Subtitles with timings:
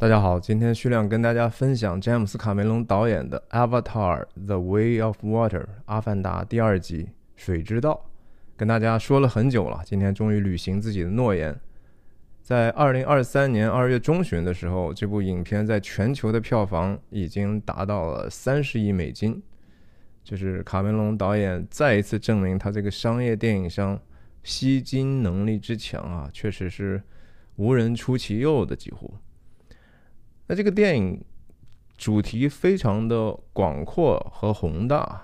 [0.00, 5.48] 大家好，今天徐亮跟大家分享詹姆斯·卡梅隆导演的《Avatar: The Way of Water》
[5.86, 7.02] 《阿凡达》第二集
[7.34, 8.06] 《水之道》，
[8.56, 11.58] 跟大家说了很久了，今天终于履行自己的诺言。
[12.40, 19.42] 在二零二三年二月中旬的时候，这部影片在全球的票房已经达到了三十亿美金，
[20.22, 24.00] 就是卡梅隆导演再一次证明他这个商业电影商
[24.44, 27.02] 吸金能力之强啊，确实是
[27.56, 29.12] 无人出其右的，几乎。
[30.48, 31.22] 那这个电影
[31.96, 35.22] 主题非常的广阔和宏大，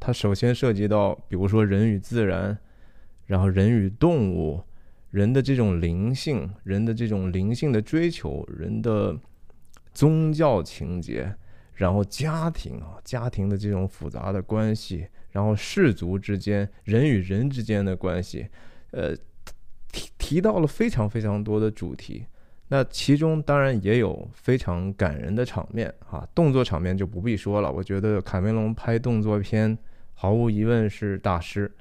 [0.00, 2.58] 它首先涉及到，比如说人与自然，
[3.26, 4.60] 然后人与动物，
[5.10, 9.16] 人的这种灵性，人的这种灵性的追求，人的
[9.94, 11.32] 宗教情节，
[11.74, 18.48] 然后家庭啊，家庭的这种复杂的关系，然后氏族之间，人与人之间的关系，
[18.90, 19.14] 呃，
[19.92, 22.26] 提提到了非常非常多的主题。
[22.70, 27.72] 那其中当然也有非常感人的场面啊，动作场面就不必说了。
[27.72, 29.76] 我觉得卡梅隆拍动作片
[30.12, 31.72] 毫无疑问是大师，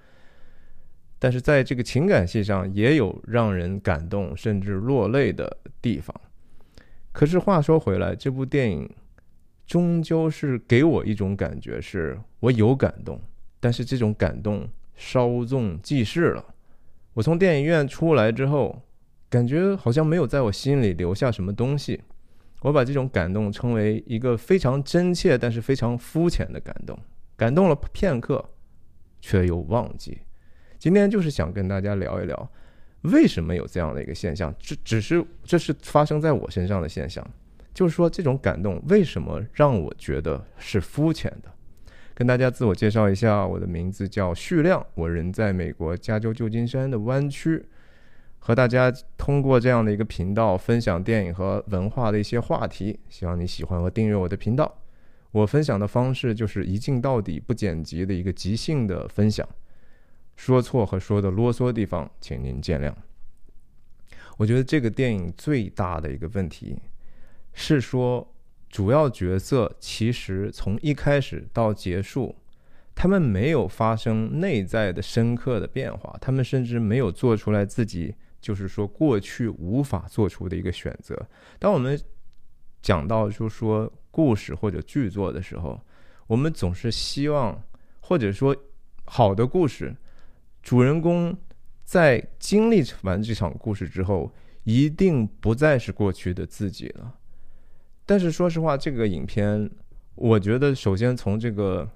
[1.20, 6.16] 但是在这个情感戏上也有让人感动甚至落泪的地方。
[7.12, 8.90] 可是话说回来，这部电影
[9.66, 13.20] 终究是给我一种感觉，是我有感动，
[13.60, 16.46] 但是这种感动稍纵即逝了。
[17.14, 18.82] 我从电影院出来之后。
[19.30, 22.02] 感觉好像没有在我心里留下什么东西，
[22.62, 26.98] 我把这种感动称为一个非常真切但是非常肤浅的感动，
[27.36, 28.44] 感动了片刻，
[29.20, 30.18] 却又忘记。
[30.80, 32.52] 今天就是想跟大家聊一聊，
[33.02, 34.54] 为什么有这样的一个现象？
[34.58, 37.28] 这只是这是发生在我身上的现象，
[37.74, 41.52] 就是说这种感动为什么让我觉得是肤浅的？
[42.14, 47.64] 跟大家自我介绍一下，我的名字叫旭亮，我人在美国加州旧金山的湾区。
[48.48, 54.74] 和大家通过这样的一个频道分享电影和文化的一些话题，希望你喜欢和订阅我的频道。
[55.32, 59.46] 我分享的方式就是一镜到底、不剪辑的一个即兴的分享，
[60.38, 62.94] 说错和说的啰嗦的地方，请您见谅。
[64.38, 66.80] 我觉得这个电影最大的一个问题
[67.52, 68.34] 是说，
[68.70, 72.34] 主要角色其实从一开始到结束，
[72.96, 78.16] 他们没有发生内在的深刻的变化，他们甚至没有做出来自己。
[78.40, 81.28] 就是说，过去无法做出的一个选择。
[81.60, 82.00] 当我们
[82.82, 85.80] 讲到就说故事或者剧作的时候，
[86.28, 87.62] 我们总是希望，
[88.00, 88.56] 或者说
[89.06, 89.96] 好的故事，
[90.62, 91.36] 主人公
[91.84, 94.32] 在经历完这场故事之后，
[94.64, 97.16] 一定不再是过去的自己了。
[98.06, 99.70] 但是说实话，这个影片，
[100.16, 101.90] 我觉得首先从这个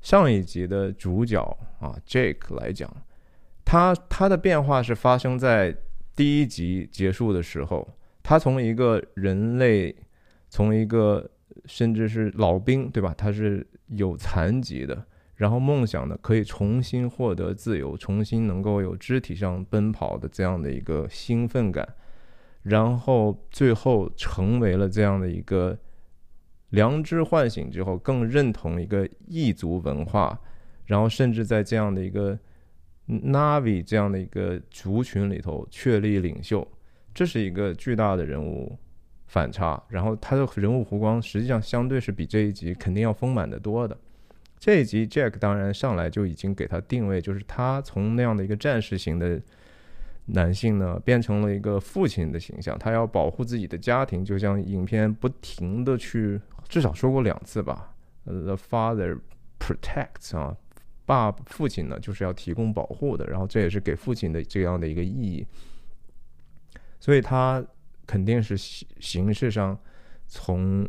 [0.00, 1.40] 上一集的主角
[1.78, 2.90] 啊，Jake 来讲。
[3.66, 5.76] 他他的变化是发生在
[6.14, 7.86] 第一集结束的时候，
[8.22, 9.94] 他从一个人类，
[10.48, 11.28] 从一个
[11.64, 13.12] 甚至是老兵，对吧？
[13.18, 15.04] 他是有残疾的，
[15.34, 21.86] 然后梦想的可以重新获得自由，重新能够有肢体上奔跑的这样的一个兴奋感，
[22.62, 25.76] 然后最后成为了这样的一个
[26.68, 30.38] 良知唤醒之后，更认同一个异族文化，
[30.84, 32.38] 然后甚至在这样的一个。
[33.08, 36.66] Navi 这样的一个族群里头确立领袖，
[37.14, 38.76] 这是一个巨大的人物
[39.26, 39.80] 反差。
[39.88, 43.96] 然后他的人物弧光实际上相对是比这一集肯定要丰满的多的。
[44.58, 49.40] 这一集 Jack 当然上来就已经给他定位，就是他从那样的一个战士型的
[50.24, 52.76] 男性呢，变成了一个父亲的形象。
[52.78, 59.20] 他要保护自己的家庭，就像影片不停的去至少说过两次吧，The father
[59.60, 60.56] protects 啊。
[61.06, 65.46] 爸父亲呢，就是要提供保护的，然后这也是给父亲的这样的一个意义，
[67.00, 67.64] 所以他
[68.06, 69.78] 肯定是形形式上，
[70.26, 70.86] 从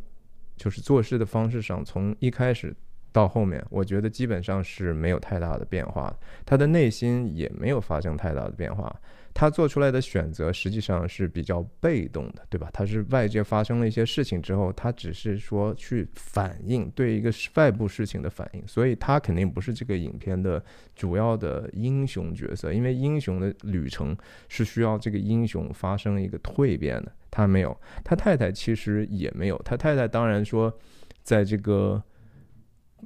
[0.56, 2.75] 就是做事的方式上，从一开始
[3.11, 6.13] 到后面，我觉得基本上是没有太大的变化，
[6.45, 8.94] 他的内心也没有发生太大的变化。
[9.39, 12.71] 他做出来的选择实际上是比较被动的，对吧？
[12.73, 20.63] 他是外界发生了一些事情之后，他只是说去反应对一个外部事情的反应，所以他肯定不是这个影片的
[20.95, 22.73] 主要的英雄角色。
[22.73, 24.17] 因为英雄的旅程
[24.50, 27.79] 是需要这个英雄发生一个蜕变的，他没有。
[28.03, 29.62] 他太太其实也没有。
[29.63, 30.75] 他太太当然说，
[31.21, 32.03] 在这个。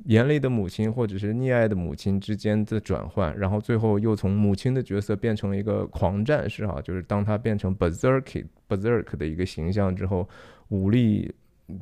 [0.05, 10.27] 严厉的母亲或者是溺爱的母亲之间的转换，然后最后又从母亲的角色变成了一个狂战士哈，就是当他变成 berserk berserk 的一个形象之后，
[10.69, 11.33] 武力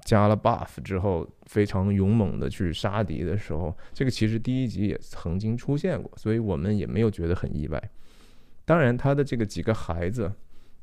[0.03, 7.81] 加了 buff 之后，非常勇猛的去杀敌的时候，这个其实第一集也曾经出现过，所以我们也没有觉得很意外。
[8.65, 10.31] 当然，他的这个几个孩子，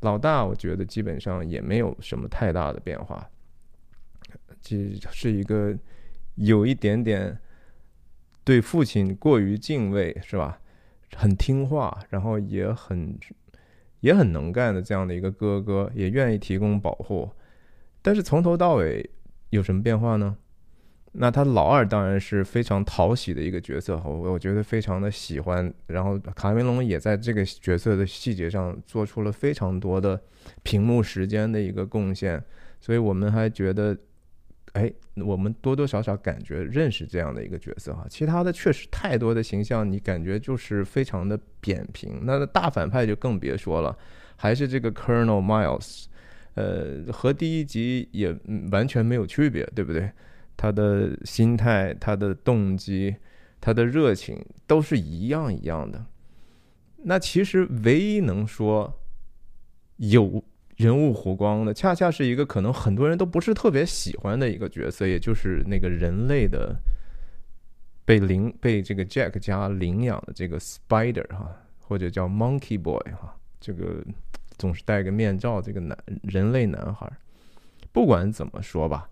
[0.01, 3.29] 老大，我觉得基本上也没有什么太大的变化，
[4.61, 5.73] 这是一个
[6.37, 7.39] 有一点点
[8.45, 10.59] 对父亲过于敬畏，是吧？
[11.15, 13.19] 很听话，然后也很
[14.01, 17.31] 也很能干的这样的一个哥哥，也愿意提供保护。
[18.03, 19.09] 但是从头到尾
[19.51, 20.37] 有什么变化呢？
[21.19, 25.73] 那他老二当然是非常讨喜的一个角色，我我觉得非常的喜欢。
[25.87, 30.21] 然后卡梅隆也在这个角色的细节上做出了非常多的
[30.63, 32.43] 屏幕时间的一个贡献，
[32.81, 33.97] 所以我们还觉得，
[34.77, 38.07] 哎，我们多多少少感觉认识这样的一个角色哈。
[38.11, 42.21] 其他的确实太多的形象，你感觉就是非常的扁平。
[42.25, 43.97] 那大反派就更别说了，
[44.37, 46.05] 还是这个 Colonel Miles，
[46.55, 48.37] 呃，和第一集也
[48.71, 50.13] 完全没有区别，对不对？
[50.59, 53.17] 他的心态、他的动机、
[53.61, 56.05] 他的热情都是一样一样的。
[57.05, 59.01] 那其实唯一能说
[59.97, 60.45] 有
[60.77, 66.77] 人物弧光的，恰恰是一个可能很多人都不是特别喜欢的一个角色，也就是那个人类的
[68.05, 71.51] 被领被这个 Jack 家领养的这个 Spider 哈，
[71.81, 74.05] 或者叫 Monkey Boy 哈，这个
[74.59, 77.11] 总是戴个面罩这个男人类男孩。
[77.93, 79.09] 不管怎么说吧。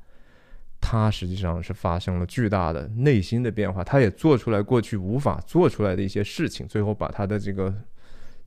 [0.87, 7.75] 他实际上是发生了巨大的内心的变化，他也做出来过去无法做出来的一些事情，最后把他的这个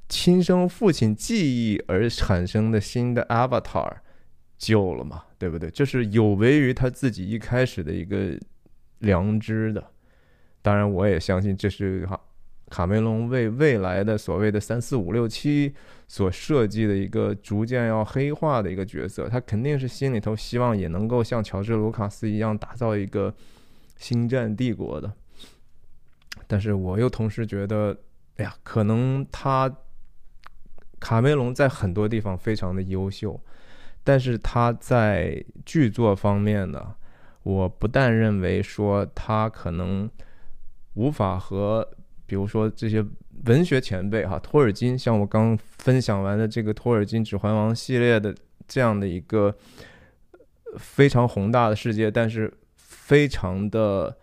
[0.09, 3.97] 亲生父亲记忆而产生的新的 Avatar
[4.57, 5.69] 救了嘛，对不对？
[5.69, 8.39] 这是有违于他自己一开始的一个
[8.99, 9.91] 良知的。
[10.61, 12.19] 当然，我也相信这是哈。
[12.69, 15.73] 卡梅隆为未来的所谓的三四五六七
[16.05, 23.33] 所设计的一个逐渐要黑化的一个角色，他肯定是心里头希望也能够像乔治·卢卡斯一样打造一个
[23.95, 25.09] 星战帝国的。
[26.45, 27.97] 但是我又同时觉得，
[28.35, 29.73] 哎呀，可能他
[30.99, 33.39] 卡梅隆在很多地方非常的优秀，
[34.03, 36.95] 但是他在剧作方面呢，
[37.43, 40.09] 我不但认为说他可能
[40.93, 41.87] 无法和。
[42.29, 43.01] 比如说这些
[43.45, 48.35] 文学前辈哈，托尔金，像我刚分享完的这个托尔金《指环王》系列的
[48.67, 49.55] 这样的一个
[50.77, 54.17] 非常宏大的世界，但是非常的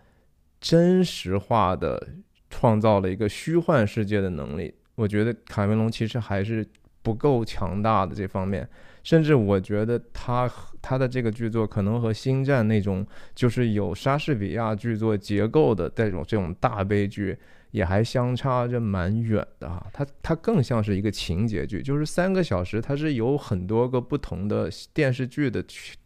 [0.60, 2.08] 真实化的
[2.50, 6.66] 创造了一个虚幻世界的能力，我觉得卡梅隆其实还是
[7.02, 8.68] 不够强大的这方面，
[9.02, 10.50] 甚至我觉得他
[10.80, 17.36] 他的这个剧作可能和《星战》那种就是有莎士比亚剧作结构的这种这种大悲剧。
[17.74, 25.60] 也还相差着蛮远的哈，它它更像是一个情节剧，就是三个小时，它是有很多个不同的电视剧的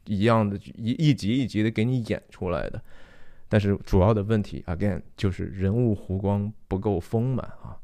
[0.06, 2.80] 一样的，一一集一集的给你演出来的。
[3.50, 7.76] 但是主要的问题，again，就是人物弧光不够丰满啊，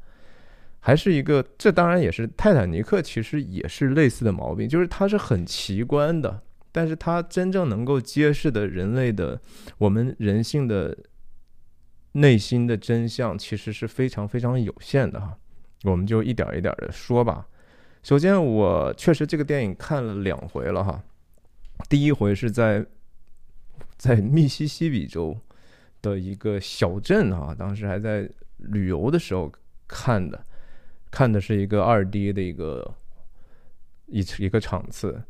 [0.85, 9.41] 还是一个，这当然也是泰坦尼克，其实也是类似的毛病，就是它是很奇观的，但是它真正能够揭示的人类的
[9.79, 10.95] 我们人性的。
[12.17, 15.37] 内心的真相其实是非常非常有限的哈，
[15.83, 17.45] 我们就一点一点的说吧。
[18.03, 21.03] 首先，我确实这个电影看了两回了哈。
[21.89, 22.85] 第一回是在
[23.97, 25.37] 在密西西比州
[26.01, 28.29] 的一个小镇啊，当时还在
[28.59, 29.51] 旅游的时候
[29.85, 30.41] 看的，
[31.11, 32.95] 看的是一个二 D 的一个
[34.07, 35.21] 一一个场次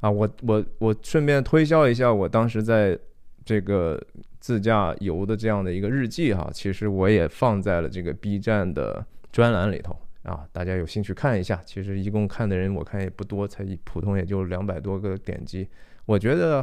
[0.00, 0.10] 啊。
[0.10, 2.98] 我我我顺便推销一下，我当时在
[3.44, 4.00] 这个。
[4.44, 11.62] 自驾游的这样的一个日记哈，其实我也放在了这个 B 站的专栏里头啊，大家有兴趣看一下。
[11.64, 15.66] 其实一共看的人我看也不多，才普通也就两百多个点击。
[16.04, 16.62] 我觉得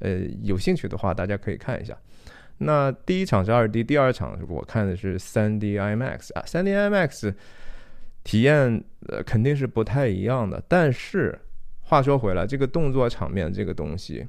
[0.00, 1.96] 呃有兴趣的话，大家可以看一下。
[2.58, 7.32] 那第一场是二 D，第二场我看的是三 D IMAX 啊，三 D IMAX
[8.24, 10.62] 体验呃肯定是不太一样的。
[10.68, 11.38] 但是
[11.80, 14.26] 话说回来，这个动作场面这个东西，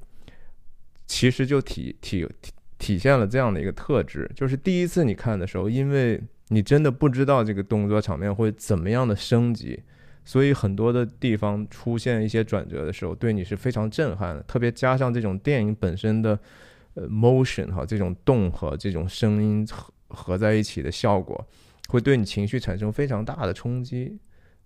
[1.08, 2.52] 其实就体体体。
[2.82, 9.80] 体现了这样的一个特质，就是第一次你看的时候，因为你真的不知道这个动作场面会怎么样的升级，
[10.26, 14.42] 所以很多的地方出现一些转折的时候，对你是非常震撼的。
[14.48, 16.40] 特别加上这种电影本身的
[16.96, 21.48] 呃 motion 哈，这种动和这种声音合合在一起的效果，
[21.92, 24.18] 会对你情绪产生非常大的冲击。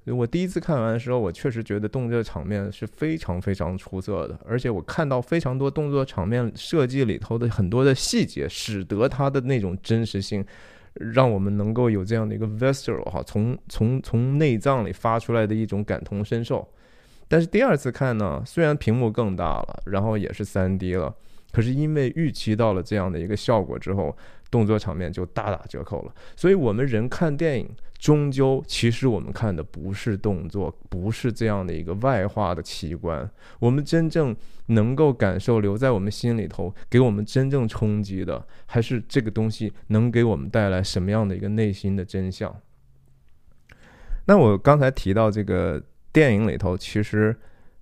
[0.06, 10.46] 我第一次看完的时候，我确实觉得动作场面是非常非常出色的，而且我看到非常多动作场面设计里头的很多的细节，使得它的那种真实性，
[10.94, 16.68] 让我们能够有这样的一个 visceral 哈，从从从内脏里发出来的一种感同身受。
[17.28, 21.12] 但是第二次看呢，虽然屏幕更大了，然后也是三 D 了，
[21.52, 24.16] 可是因为预期到了这样的一个效果之后，
[24.56, 26.16] 动作场面就大打折扣了。
[26.38, 27.70] 所以，我们人看电影，
[28.00, 33.30] 终究其实我们看的不是动作，不是这样的一个外化的奇观。
[33.60, 34.34] 我们真正
[34.68, 42.56] 能够感受、留在我们心里头、给我们真正冲击的，还是这个东西能给我们带来什么样的一个内心的真相。
[44.28, 45.84] 那我刚才提到这个
[46.14, 47.36] 电影里头，其实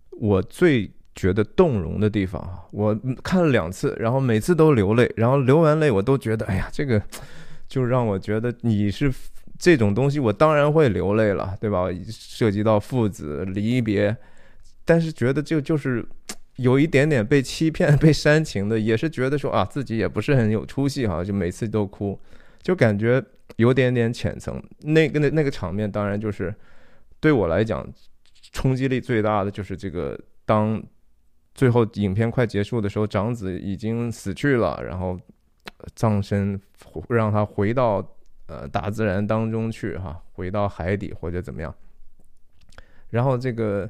[0.10, 0.90] 我最。
[1.16, 7.00] 觉得动容的地方啊，我看了两次，然后每次都流泪，然后流完泪我都觉得，哎呀，这个
[7.70, 9.14] 就让我觉得你是
[9.60, 11.86] 这种东西，我当然会流泪了，对吧？
[12.10, 14.16] 涉及到父子离别，
[14.84, 16.04] 但是觉得就就是
[16.58, 22.20] 有一点点被欺骗、被煽情的，也是觉得说啊，自己也不是很有出息哈，就每次都哭，
[22.64, 23.24] 就感觉
[23.58, 24.60] 有点点浅层。
[24.82, 26.54] 那个那那个场面，当然就是
[27.20, 27.88] 对我来讲
[28.52, 30.84] 冲击力最大的就是这个当。
[31.56, 35.20] 最后，影片快结束的时候，长子已经死去了，然后
[35.96, 36.60] 葬身
[37.10, 38.06] 让他回到
[38.48, 41.74] 呃大自然当中去，哈，回到海底或者怎么样。
[43.10, 43.90] 然后这个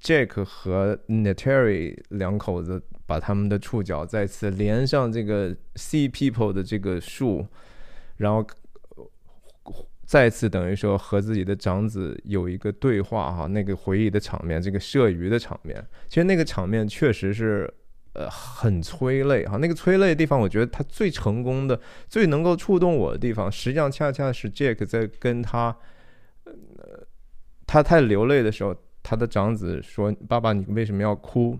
[0.00, 7.46] Jack 和 Nateri 两口子把他们的触角再次连上这个 Sea People 的这个树，
[8.16, 8.46] 然后。
[10.06, 17.68] 再次等于说和自己的长子有一个对话哈，那个回忆的场面，这个射鱼的场面，其实那个场面确实是
[18.12, 19.56] 呃很催泪哈。
[19.56, 25.76] 那个催泪的地方，我觉得他最成功的、最能够触动我的地方，实际上恰恰是 Jack 在跟他
[26.44, 27.04] 呃
[27.66, 31.58] 他太流泪的时候，他的长子说：“爸爸，你为什么要哭？”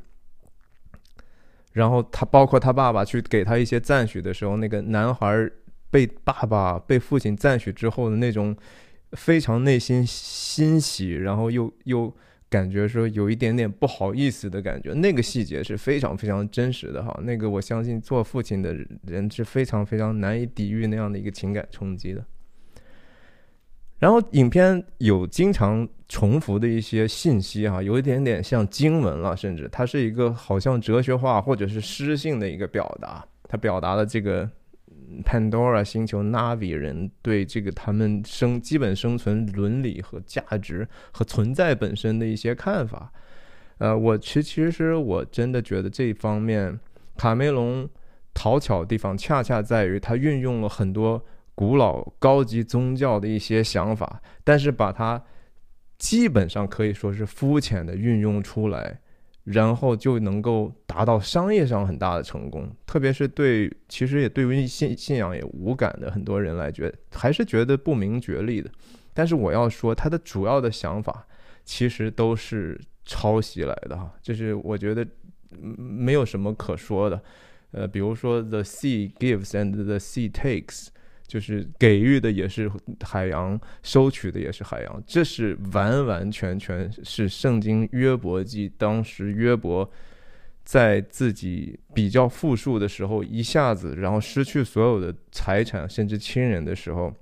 [1.75, 5.51] 然后他包括他爸爸去给他一些赞许的时候，那个男孩。
[5.91, 8.55] 被爸爸、被父亲赞许之后的那种
[9.13, 12.13] 非常内心欣喜，然后又又
[12.51, 17.19] 感觉说有一点点不好意思的感觉，那个细节是非常非常真实的哈。
[17.23, 18.75] 那个我相信做父亲的
[19.07, 22.25] 人是非常非常难以抵御那样的一个情感冲击的。
[23.99, 34.51] 然后影片有经常重复的一些信息哈，有一点点像经文了，甚至它是一个好像哲学化或者是诗性的一个表达，它表达了这个。
[35.25, 43.13] Pandora 星球 Navi 人对这个他们生基本生存伦理和价值和存在本身的一些看法，
[43.79, 46.79] 呃，我其其实我真的觉得这一方面
[47.17, 47.89] 卡梅隆
[48.35, 55.23] 讨巧的地方恰恰在于他运用了很多古老高级宗教的一些想法，但是把它
[55.99, 59.01] 基本上可以说是肤浅的运用出来。
[59.47, 68.69] 然后就能够达到商业上很大的成功，特别是对其实也对于信信仰也无感的很多人来觉，还是觉得不明觉厉的。
[69.15, 71.25] 但是我要说，他的主要的想法
[71.65, 75.07] 其实都是抄袭来的哈，就是我觉得
[75.61, 77.23] 没有什么可说的。
[77.71, 80.89] 呃，比如说 “the sea gives and the sea takes”。
[81.27, 82.71] 就是给予的也是
[83.05, 88.73] 海洋，收取的也是海洋，这是完完全全是圣经约伯记。
[88.79, 89.91] 当时约伯
[90.65, 97.13] 在自己比较富庶的时候，一下子然后失去所有的财产，甚至亲人的时候。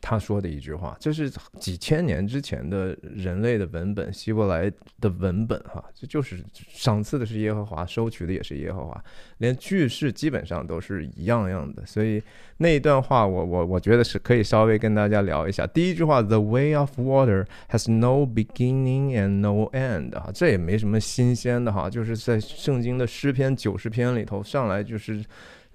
[0.00, 9.04] 他说的一句话，这是几千年之前的人类的文本，希伯来的文本，哈，这就是赏赐的是耶和华，收取的也是耶和华，
[9.38, 11.84] 连句式基本上都是一样样的。
[11.86, 12.22] 所以
[12.58, 15.66] 那一段话，我我我觉得是可以稍微跟大家聊一下。
[15.66, 25.24] 第一句话，The way of water has no beginning and no end，哈，这也没什么新鲜的哈，就是在圣经的诗篇九十篇里头上来就是。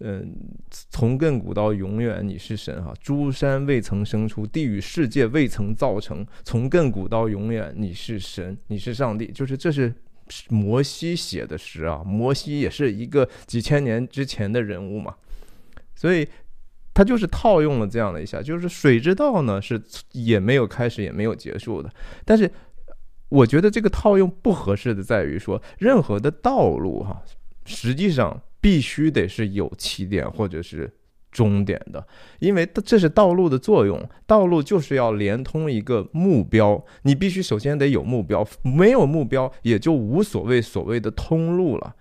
[0.03, 0.35] 嗯，
[0.89, 2.91] 从亘古到永远，你是神哈。
[2.99, 6.25] 诸山未曾生出，地与世界未曾造成。
[6.43, 9.27] 从亘古到永远，你是神，你是上帝。
[9.27, 9.93] 就是这是
[10.49, 15.13] 摩西写的诗啊，摩西也是一个几千年之前的人物嘛，
[15.93, 16.27] 所以
[16.95, 19.79] 他就是套用了这样的一下，就是水之道呢是
[20.13, 21.93] 也没有开始也没有结束的。
[22.25, 22.49] 但是
[23.29, 27.21] 我觉得这个套用不合适的在于说，任何的道路哈，
[27.65, 28.41] 实际上。
[28.61, 30.93] 必须得是有起点或者是
[31.31, 32.05] 终点的，
[32.39, 34.09] 因为这是道路的作用。
[34.27, 41.95] 道路就是要连通一个目标，你必须首先得有目标，没有目标也就无所谓所谓的通路了。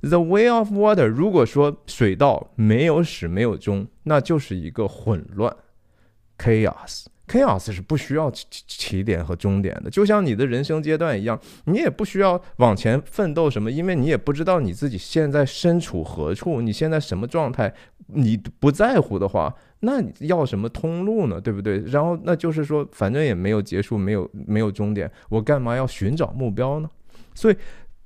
[0.00, 5.56] The way of water，如果说水道没有始没有终，那就是一个混乱
[6.36, 7.06] ，chaos。
[7.32, 17.72] Chaos 是不需要起起点和终点的，就像你的人生阶段一样，你也不需要往前奋斗什么，因为你也不知道你自己现在身处何处，你现在什么状态，
[18.08, 21.40] 你不在乎的话，那要什么通路呢？
[21.40, 21.78] 对不对？
[21.86, 26.90] 然后那就是说，反正也没有结束，没有没有终点，我干嘛要寻找目标呢？
[27.34, 27.56] 所以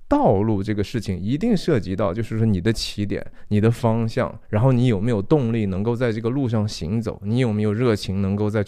[0.07, 8.63] 道路这个事情一定涉及到，就是说你的起点、你的方向，然后你有没有动力能够在这个路上行走，你有没有热情能够在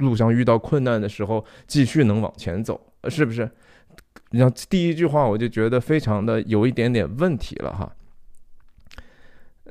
[0.00, 3.50] 路上遇到困难的时候继续能往前走，是不是？
[4.32, 7.94] 然后第一句话我就觉得非常的有一点点问题了哈。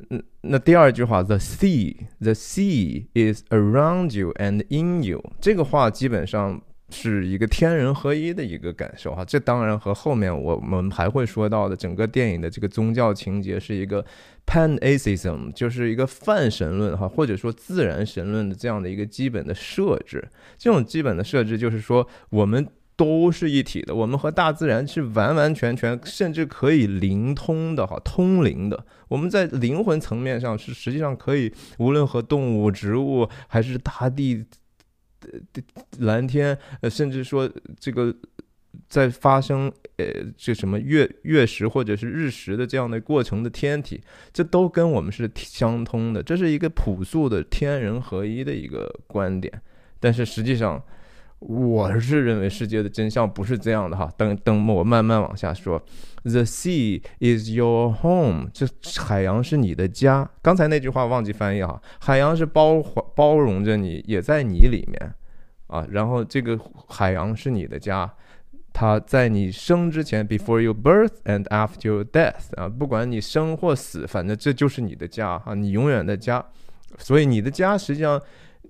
[0.10, 6.62] 嗯，那第二句话，the sea，the sea is around you and in you，这个话基本上。
[6.92, 14.04] 是一个天人合一的一个感受哈，这当然和后面我们还会说到的整个电影的这个宗教情节是一个
[14.46, 20.28] pantheism，就是一个泛神论哈，或者说自然神论的这样的一个基本的设置。
[20.58, 28.86] 这种基本的设置就是说，我们都是一体的，我们和大自然是完完全全，甚至可以灵通的哈，通灵的。
[29.08, 34.46] 我们在灵魂层面上是实际上可以，无论和动物、植物还是大地。
[35.32, 35.62] 呃，
[36.00, 38.16] 蓝天，呃，甚至说这个
[38.88, 40.06] 在发生，呃，
[40.38, 49.62] 这什么月月食或者是日食的这样的过程的天体，这都跟我们是相通的，这是一个朴素的天人合一的一个观点。
[50.00, 50.82] 但是实际上，
[51.40, 54.12] 我是认为世界的真相不是这样的哈。
[54.18, 55.82] 等等，我慢慢往下说。
[56.24, 58.68] The sea is your home，这
[58.98, 60.30] 海洋是你的家。
[60.42, 62.82] 刚才那句话忘记翻译哈，海洋是包
[63.16, 65.14] 包容着你，也在你里面
[65.70, 65.88] 啊。
[65.90, 68.12] 然后这个海洋是你的家，
[68.74, 76.46] 它在你生之前，before your birth and after your death 啊，不管你生或死，反正这就是你的家啊，你永远的家。
[76.98, 78.22] 所以你的家实际上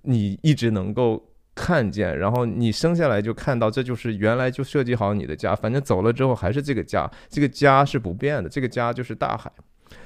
[0.04, 1.26] 你一直能够。
[1.56, 5.54] 看见，然后你生下来就看到，这就是原来就设计好你的家。
[5.54, 9.52] 反正走了之后还是这个家，这个家是不变的，这个家就是大海。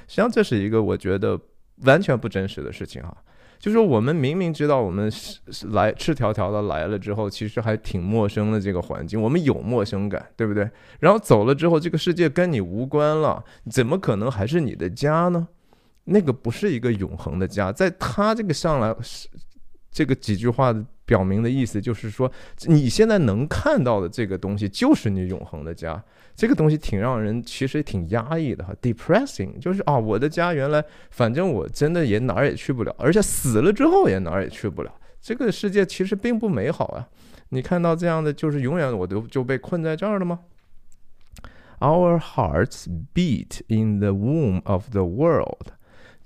[0.08, 1.38] 实际上这是一个我觉得
[1.82, 3.16] 完全不真实的事情哈。
[3.58, 5.10] 就是我们明明知道我们
[5.72, 10.68] 来赤条条的来了之后，其实还挺陌生的这个环境，我们有陌生感，对不对？
[11.00, 15.48] 然后走了之后，这个世界跟你无关了，怎么可能还是你的家呢？
[16.04, 18.94] 那个不是一个永恒的家，在他这个上来
[19.90, 20.74] 这个几句话。
[21.06, 22.32] 表明的意思就是说，
[22.62, 26.02] 你现在能看到的这个东西就是你永恒的家。
[26.36, 29.58] 这个东西挺让人其实挺压抑的哈，depressing。
[29.58, 34.92] 就是啊，我的家原来反正我真的也哪儿也去不了，而且死了之后也哪儿也去不了。
[35.20, 37.08] 这个世界其实并不美好啊。
[37.50, 40.40] 你看到这样的，就是永远我都就被困在这儿了吗
[41.78, 45.72] ？Our hearts beat in the womb of the world.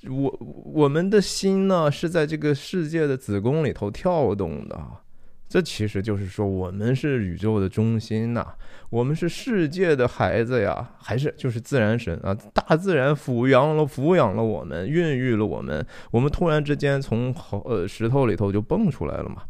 [0.09, 5.03] 我我们的心呢是在这个世界的子宫里头跳动的啊，
[5.49, 8.47] 这其实就是说我们是宇宙的中心呐，
[8.91, 12.35] 我们是世界的孩子呀，还是就是自然神啊？
[12.53, 17.35] 大自然抚养了抚养了我们，孕育了我们，我们突然之间从
[17.65, 19.43] 呃石头里头就蹦出来了嘛，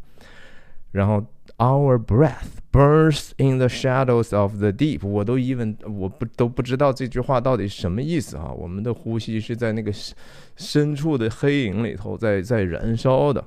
[0.92, 1.24] 然后。
[1.60, 5.04] Our breath burns in the shadows of the deep。
[5.04, 8.52] 我都 even 我不都不知道这句话到底什么意思啊？
[8.52, 9.92] 我们的呼吸是在那个
[10.54, 13.44] 深处的黑影里头在在燃烧的，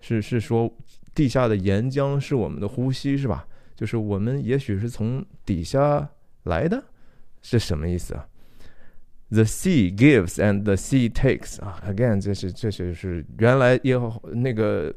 [0.00, 0.68] 是是说
[1.14, 3.46] 地下的岩浆是我们的呼吸是吧？
[3.76, 6.08] 就是我们也许是从底下
[6.44, 6.82] 来的，
[7.42, 8.26] 是什么意思啊
[9.30, 14.94] ？The sea gives and the sea takes 啊，again 这是这就是原来耶和那个。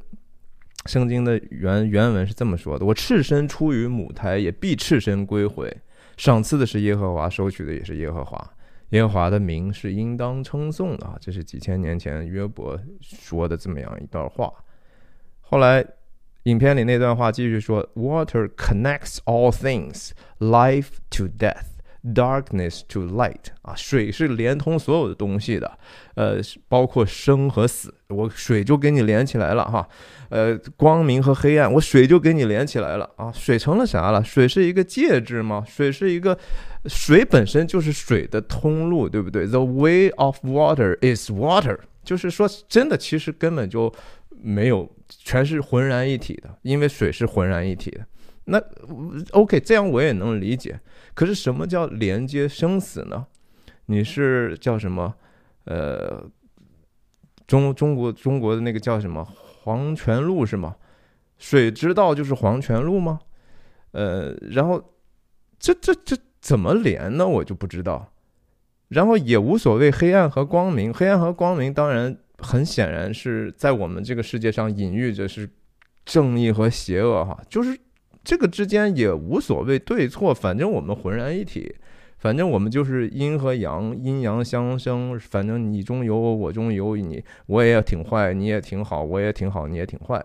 [0.86, 5.69] 圣经的原原文是这么说的：“我赤身出于母胎，也必赤身归回。
[6.15, 8.53] 赏赐的是耶和华，收取的也是耶和华。
[8.91, 11.17] 耶和华的名是应当称颂的啊！
[11.19, 14.53] 这是几千年前约伯说的这么样一段话。
[15.41, 15.86] 后来，
[16.47, 21.65] 影片里那段话继续说：‘Water connects all things, life to death。’
[22.15, 25.77] Darkness to light 啊，水是连通所有的东西的，
[26.15, 26.38] 呃，
[26.69, 29.86] 包括生和死，我水就给你连起来了哈，
[30.29, 34.23] 呃，光明和黑暗，我水就给你连起来了啊，水成了啥了？
[34.23, 35.65] 水是一个介质吗？
[35.67, 36.38] 水是一个，
[36.86, 43.93] 水本身就是水的通路，对不对？The way of water is water，就是说真的，其实根本就
[44.41, 48.06] 没有，全是浑然一体的，因为水是浑然一体的。
[48.45, 48.62] 那
[49.32, 50.80] OK，这样我也能理解。
[51.13, 53.26] 可是什么叫连接生死呢？
[53.88, 55.15] 你是叫什么？
[55.65, 56.23] 呃，
[57.45, 60.76] 中中国中国的那个叫什么黄泉路是吗？
[61.38, 63.19] 水之道就是黄泉路吗？
[63.91, 64.93] 呃，然后
[65.60, 67.28] 这这这怎么连呢？
[67.28, 68.13] 我就不知道。
[68.88, 75.50] 然后也无所谓黑暗和光明，黑暗和光明当然很显然是在我们这个世界上隐喻着是
[76.06, 77.78] 正义和邪恶哈，就是。
[78.23, 81.73] 这个之间也无所谓对错，反正我们浑然一体，
[82.17, 90.21] 反正我们就是阴和阳，阴阳相生，反正你中有我，我中有你，我也挺坏，你也挺好，我也挺好，你也挺坏，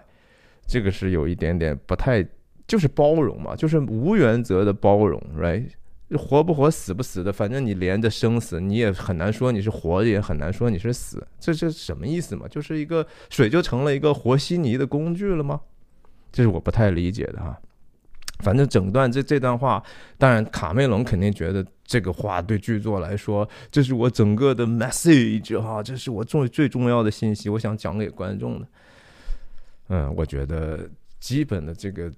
[0.66, 2.26] 这个是有一点点不太，
[2.66, 5.68] 就是包容嘛，就是无原则的包容，right？
[6.16, 12.46] 活不活、死不死的，反正你连着生死，你也很难说你是活，也很难说你是死，这是什么意思嘛？
[12.48, 15.60] 就是一个水就成了一个和稀泥的工具了吗？
[16.30, 17.58] 这是我不太理解的哈。
[18.38, 19.80] 反正整段这这段话，
[20.18, 28.66] 当然卡梅隆肯定觉得这个话对剧作来说，这是我整个的 message 哈，这是我最最重要的信息，我想讲给观众的。
[29.88, 32.10] 嗯，我觉得基本的这个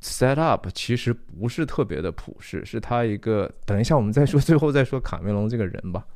[0.00, 3.50] set up 其实不是特别的普世，是他一个。
[3.64, 6.06] 等一下，我们再说，最后再说卡梅隆这个人吧。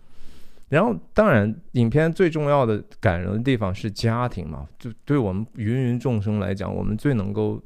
[0.69, 7.63] 然后，当然，影片最重要的感人的地方是家庭嘛，就对我们芸芸众生来讲，我们最能够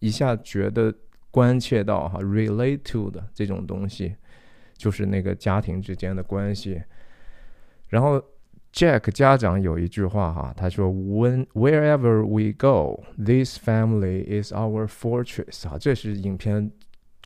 [0.00, 0.94] 一下觉得。
[1.28, 4.16] 关切到哈，relate to 的这种东西，
[4.74, 6.82] 就是那个家庭之间的关系。
[7.88, 8.18] 然后
[8.76, 16.70] Jack 家长有一句话哈，他说：“When wherever we go, this family is our fortress。”啊，这是影片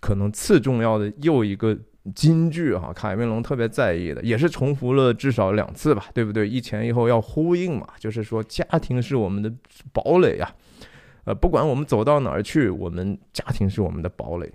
[0.00, 1.76] 可能次重要的又一个
[2.14, 6.48] 金句哈，卡梅隆特别在意的，也是重复了至少两次吧，对不对？
[6.48, 9.52] 一前一后要呼应嘛，就是说家庭是我们的
[9.92, 10.48] 堡垒呀。
[11.24, 14.48] 呃，不管我们走到哪儿去，我们家庭是我们的堡垒。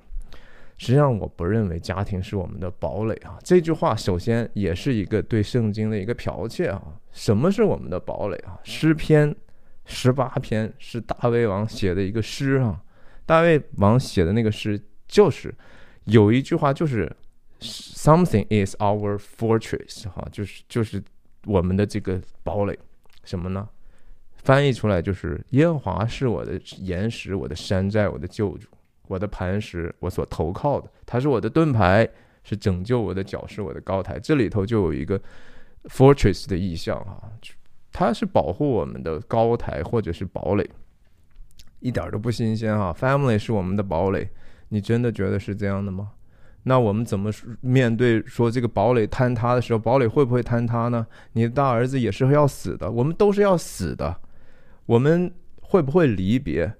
[0.78, 3.38] 实际上，我不认为家庭是我们的堡垒啊。
[3.44, 6.82] 这句话首先也是一个对圣经的一个剽窃啊。
[7.12, 8.60] 什么是我们的堡垒啊？
[8.64, 9.34] 诗篇
[9.86, 12.82] 十八篇是大卫王写的一个诗啊。
[13.26, 15.54] 大卫王写的那个诗就是
[16.04, 17.10] 有一句话，就是
[17.62, 21.02] “something is our fortress”，哈，就是就是
[21.46, 22.78] 我们的这个堡垒，
[23.24, 23.68] 什么呢？
[24.36, 28.68] 翻译出来就是耶和华是我的岩石，我的山寨，我的救主，
[29.08, 30.90] 我的磐石，我所投靠的。
[31.06, 32.08] 他是我的盾牌，
[32.44, 34.20] 是拯救我的脚，是我的高台。
[34.20, 35.20] 这里头就有一个
[35.86, 37.30] fortress 的意象啊，
[37.92, 40.70] 它是保护我们的高台或者是堡垒，
[41.80, 42.94] 一点都不新鲜哈。
[42.94, 44.30] Family 是我们的堡垒，
[44.70, 46.12] 你真的觉得是这样的吗？
[46.64, 51.06] 那我们怎么面对说这个堡垒坍塌的时候，堡垒会不会坍塌呢？
[51.34, 54.20] 你的大儿子也是要死的，我们都是要死的。
[54.88, 56.74] 我们会不会离别？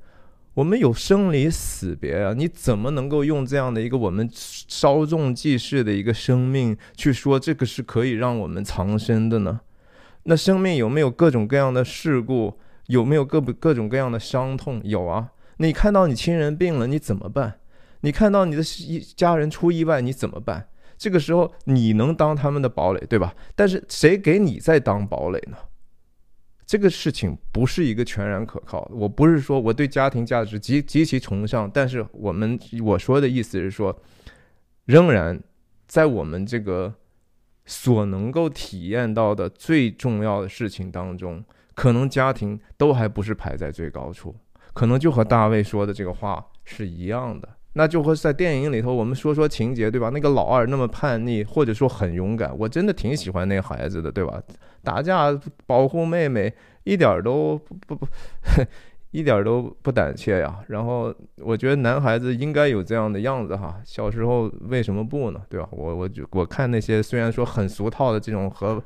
[0.56, 2.34] 我们有生离死别啊！
[2.34, 9.60] 你怎么能够用这样的一个我们稍纵即逝的一个生命去说这个是可以让我们藏身的呢？
[10.24, 12.58] 那生命有没有各种各样的事故？
[12.88, 14.80] 有没有各不各种各样的伤痛？
[14.86, 15.32] 有啊！
[15.58, 17.56] 你看到你亲人病了，你怎么办？
[18.02, 20.68] 你看到你的一家人出意外，你怎么办？
[20.98, 23.36] 这个时候你能当他们的堡垒，对吧？
[23.56, 25.58] 但是谁给你在当堡垒呢？
[26.66, 28.90] 这个事情不是一个全然可靠。
[28.92, 33.96] 我不是说我对家庭价值极极其崇尚，但是我们我说的意思是说，
[34.86, 35.40] 仍然
[35.88, 36.94] 在我们这个
[37.66, 41.44] 所能够体验到的最重要的事情当中，
[41.76, 44.36] 可能家庭都还不是排在最高处，
[44.74, 47.55] 可能就和大卫说的这个话是一样的。
[47.78, 50.10] 那就会在电影里头，我们说说情节，对吧？
[50.10, 54.42] 那个老二那么叛逆，或者说很勇敢，我真的挺喜欢那孩子的，对吧？
[54.82, 56.54] 打架保护妹妹，
[56.86, 58.08] 一点都不不不，
[59.12, 60.58] 一点都不胆怯呀。
[60.68, 63.76] 然后我觉得男孩子应该有这样的样子哈。
[63.84, 65.42] 小时候为什么不呢？
[65.50, 65.68] 对吧？
[65.72, 68.82] 我我就我看那些虽然说很俗套的这种和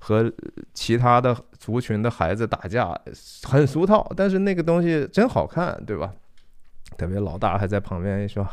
[0.00, 0.32] 和
[0.74, 2.92] 其他的族群的孩子打架
[3.44, 6.12] 很俗套，但是那个东西真好看，对吧？
[6.96, 8.46] 特别老大还在旁边说：“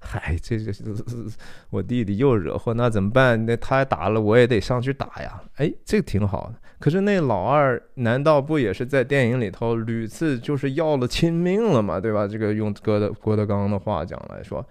[0.00, 0.72] 嗨，这个
[1.70, 3.44] 我弟弟又惹祸，那怎么办？
[3.44, 5.42] 那他打了，我也得上去打呀。
[5.56, 6.54] 哎，这个挺好的。
[6.78, 12.00] 可是那老二难道不也是在电影里头屡次就是要了亲命了吗？
[12.00, 12.26] 对吧？
[12.26, 14.66] 这个用郭德郭德纲的话讲来说，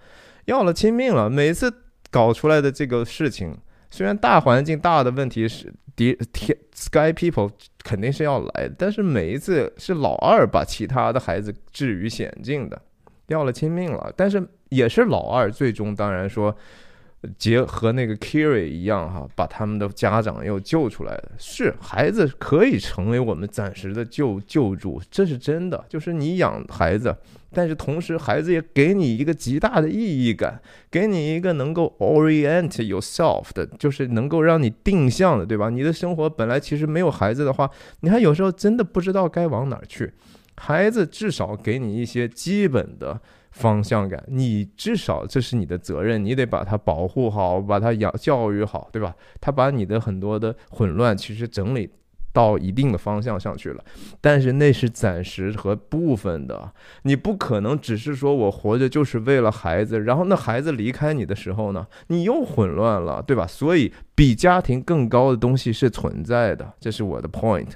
[0.46, 1.30] 要了亲命了。
[1.30, 1.72] 每次
[2.10, 3.56] 搞出来的这个事情，
[3.88, 7.52] 虽然大环境大的问题是敌天 Sky People
[7.84, 12.82] 肯定是要来的，但是每一次是老二把其他的孩子置于险境的。”
[13.30, 16.54] 要了亲命了，但是也是老二最终当然说，
[17.38, 21.32] 结合那个 Kiri 一样哈，把他们的家长又救出来了。
[21.38, 25.84] 是孩子可以成为我们暂时的救救助，这是真的。
[25.88, 27.14] 就是你养孩子，
[27.52, 35.70] 但是同时孩子也给你一个极大的意义感，给你一个能够 orient yourself 的，就是能够让你定向的，对吧？
[35.70, 40.12] 你的生活本来其实没有孩子的话，你还有时候真的不知道该往哪儿去。
[40.62, 43.18] 孩子至少给你一些基本的
[43.50, 49.14] 方向感，你至少这是你的责任，你得把他保护好，把他养教育好，对吧？
[49.40, 51.90] 他把你的很多的混乱其实整理
[52.32, 53.82] 到一定的方向上去了，
[54.20, 56.72] 但是那是暂时和部分的，
[57.04, 63.46] 你不可能只是说我活着就是为了孩子，然后那孩子离开你的时候呢，你又混乱了，对吧？
[63.46, 67.70] 所以比家庭更高的东西是存在的，这是我的 point。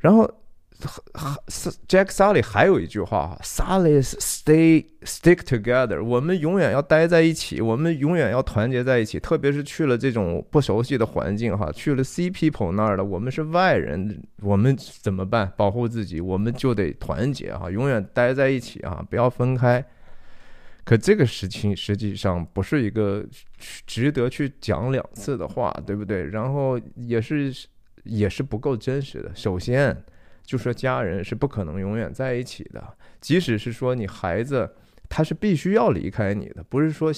[0.00, 0.30] 然后
[1.86, 9.20] Jack Sully 还有一句话：“Sully stay stick together。”我们永远要待在一起，我们永远要团结在一起。
[9.20, 15.52] 特别是去了这种不熟悉的环境，哈，去了 C people 那儿了，我们是外人，我们怎么办？
[15.54, 19.84] 保护自己，我们就得团结，哈，永远待在一起啊，不要分开。
[20.82, 23.22] 可这个事情实际上不是一个
[23.86, 26.24] 值得去讲两次的话，对不对？
[26.24, 27.54] 然后也是
[28.04, 29.30] 也是不够真实的。
[29.34, 29.96] 首先，
[30.42, 32.82] 就说家人是不可能永远在一起的，
[33.20, 34.70] 即使是说你孩子，
[35.08, 37.12] 他是必须要离开你的，不是说。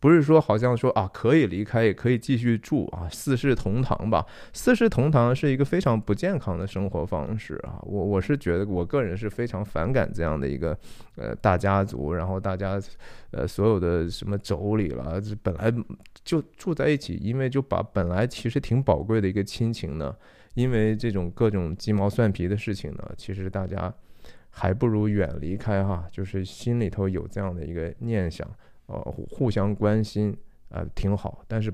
[0.00, 4.24] 不是说好像说啊可以离开也可以继续住啊四世同堂吧？
[4.52, 7.80] 四世同堂是一个非常不健康的生活方式啊！
[7.82, 10.78] 我我是觉得我个人是非常反感这样的一个
[11.16, 12.80] 呃大家族，然后大家
[13.32, 15.72] 呃所有的什么妯娌了，本来
[16.24, 20.14] 就住在一起，因为就把本来其实挺宝贵的一个亲情呢，
[20.54, 23.92] 因为这种各种鸡毛蒜皮的事情呢，其实大家
[24.50, 28.48] 还不如远离开哈，就是心里头有这样的一个念想。
[28.88, 30.34] 呃，互相关心，
[30.70, 31.44] 呃，挺好。
[31.46, 31.70] 但是，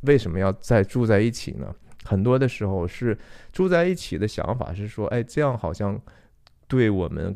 [0.00, 1.72] 为什么要再住在一起呢？
[2.04, 3.16] 很多的时候是
[3.52, 6.00] 住在一起的想法是说，哎，这样好像
[6.66, 7.34] 对我们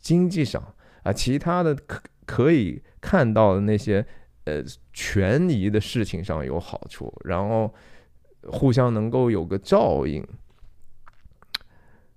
[0.00, 0.62] 经济上
[1.02, 4.06] 啊，其他的可可以看到的那些
[4.44, 4.62] 呃
[4.94, 7.74] 权益的事情上有好处，然后
[8.50, 10.26] 互相能够有个照应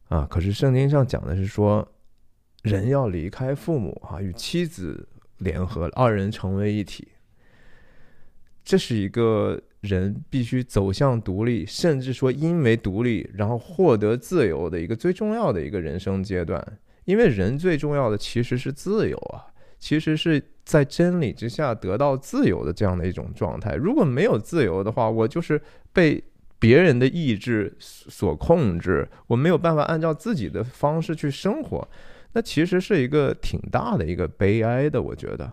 [0.07, 0.25] 啊。
[0.29, 1.86] 可是圣经上讲的是说，
[2.63, 5.10] 人要离开父母啊，与妻子。
[5.39, 7.08] 联合二人成为一体，
[8.63, 16.80] 这是一个人必须走向独立，甚至说因为独立然后获得自由的一个最重要的一个人生阶段。
[17.06, 19.47] 因为人最重要的其实是自由啊，
[19.80, 23.76] 其实是在真理之下得到自由的这样的一种状态。
[23.76, 25.62] 如果没有自由的话，我就是
[25.93, 26.21] 被
[26.60, 31.88] 别人的意志所控制，我没有办法按照自己的方式去生活。
[32.33, 35.51] 那其实是一个挺大的一个悲哀的，我觉得，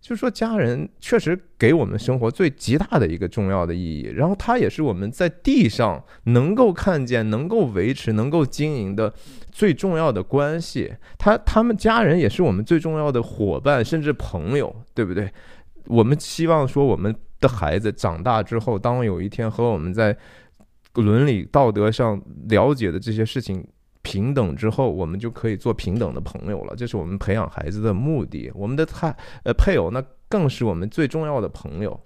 [0.00, 9.12] 就是说家人确实给我们生活最极大的一个重要的意义，然后它也是我们在地上能够看见、能够维持、能够经营的
[9.50, 10.94] 最重要的关系。
[11.18, 15.30] 他他们家人也是我们最重要的伙伴，甚至朋友，对不对？
[15.86, 20.16] 我们希望说我们的孩子长大之后，当有一天和我们在
[20.94, 23.66] 伦理道德上了解的这些事情。
[24.04, 26.76] 平等之后，我们就可以做平等的朋友了。
[26.76, 28.52] 这是我们培养孩子的目的。
[28.54, 29.08] 我们的太
[29.42, 31.98] 呃配偶，那更是我们最重要的朋友。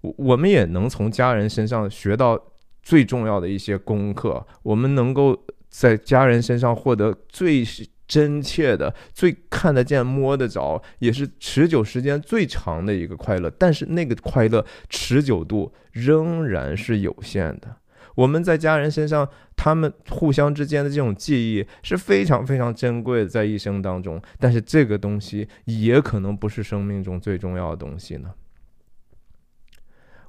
[0.00, 2.40] 我我们也能从家人身上学到
[2.82, 4.46] 最重要的一些功课。
[4.62, 5.36] 我们能够
[5.68, 7.64] 在家人身上获得最
[8.06, 13.50] 真切的、最看得见、摸得着，也是持久时间最长的一个快乐。
[13.58, 17.76] 但是那个快乐持久度仍然是有限的。
[18.14, 24.20] 我们在家人身上，他们互相之间的这种记忆是非常非常珍贵的，在一生当中。
[24.38, 28.34] 但是这个东西也可能不是生命中最重要的东西呢。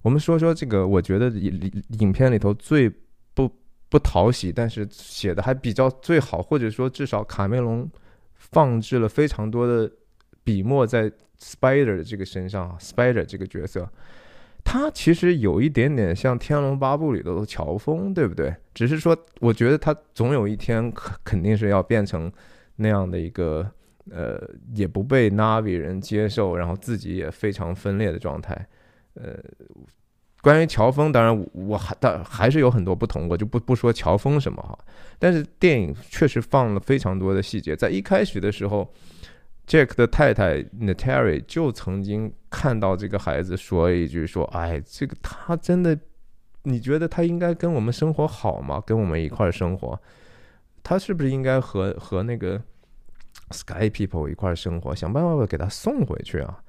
[0.01, 2.89] 我们说说这个，我觉得影影片里头最
[3.33, 3.51] 不
[3.89, 7.89] 不讨喜，但是写的还比较最好，或者说至少卡梅隆
[8.35, 9.91] 放置了非常多的
[10.43, 13.89] 笔墨在 Spider 的这个身上，Spider 这个角色。
[14.63, 18.55] 他其实有一点点像《天龙八部》里头的乔峰，对不对？
[18.73, 22.31] 只是说，我觉得他总有一天肯肯定是要变成
[22.75, 23.67] 那样的一个，
[24.11, 24.39] 呃，
[24.75, 28.67] 也不被 Navi 人接受，然后自己也非常分裂的状态。
[29.15, 29.35] 呃，
[30.41, 34.77] 关于乔峰，当然我还但还是有很多不同，我就不不说乔峰什么哈。
[35.17, 38.87] 但是电影确实放了非常多的细节，在一开始的时候。
[39.69, 45.95] Jack 的太太 Natalie 就曾经看到这个孩子说一句：“说，哎，这个他真的，
[46.63, 48.81] 你觉得他应该跟我们生活好吗？
[48.83, 50.01] 跟我们一块生活，
[50.81, 52.59] 他是不是应该和和那个
[53.51, 54.95] Sky People 一块生活？
[54.95, 56.63] 想办法给他送回去啊！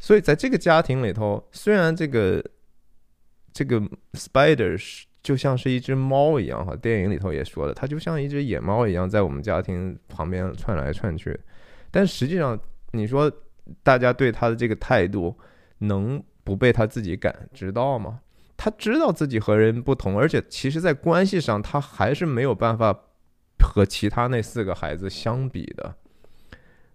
[0.00, 2.44] 所以在这个家庭里头，虽然这个
[3.52, 3.80] 这个
[4.14, 11.38] Spider 是就像是一只猫一样哈，电影里头也说了，它就像一只野猫一样，在我们家庭旁边窜来窜去。”
[11.92, 12.58] 但实际上，
[12.90, 13.30] 你说
[13.84, 15.38] 大家对他的这个态度，
[15.78, 18.20] 能不被他自己感知到吗？
[18.56, 22.92] 他知道自己和人不同，而且其实，在关系上，他还是没有办法
[23.62, 25.94] 和其他那四个孩子相比的。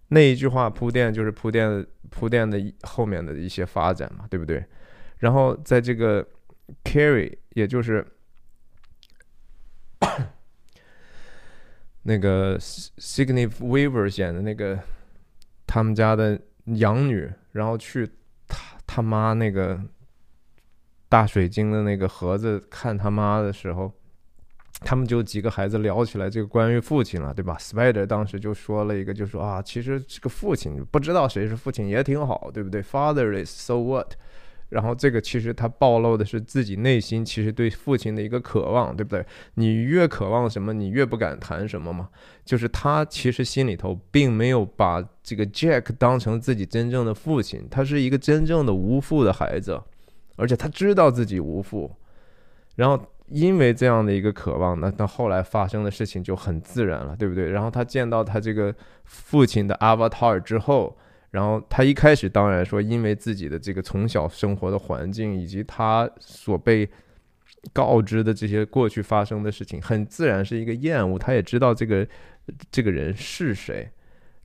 [0.08, 4.64] 那一句话铺垫，就是铺垫铺垫的后面的一些发展嘛，对不对？
[5.18, 6.26] 然后在这个
[6.84, 8.06] Carrie，也就是。
[12.02, 14.78] 那个 Signif Weaver 演的那个
[15.66, 18.08] 他们家的养女，然后去
[18.46, 19.80] 他他妈那个
[21.08, 23.92] 大水晶的那个盒子看他妈的时候，
[24.80, 34.14] 他们就几个孩子聊起来这个关于父亲了，对吧？Spider 当时就说了一个，就说啊，其实这个父亲不知道谁是父亲也挺好，对不对？Father is so what？
[34.70, 39.24] 然后这个其实他暴露的是自己内心其实对父亲的一个渴望，对不对？
[39.54, 42.10] 你越渴望什么，你越不敢谈什么嘛。
[42.44, 49.80] 就是他其实心里头并没有把这个 Jack 当成自己真正的父亲，他是一个真正的无父的孩子，
[50.36, 51.90] 而且他知道自己无父。
[52.76, 57.50] 然后因为这样的一个渴望，那到后来发生的事情就很自然了，对不对？
[57.50, 60.96] 然后他见到他这个父亲的 Avatar 之后。
[61.30, 66.88] 然后他一开始当然说，因为自己的这个从小生活的环境以及他所被
[67.74, 71.18] 告知的这些过去发生的事情，很自然是一个厌恶。
[71.18, 72.08] 他也知道这个
[72.72, 73.90] 这个人是谁，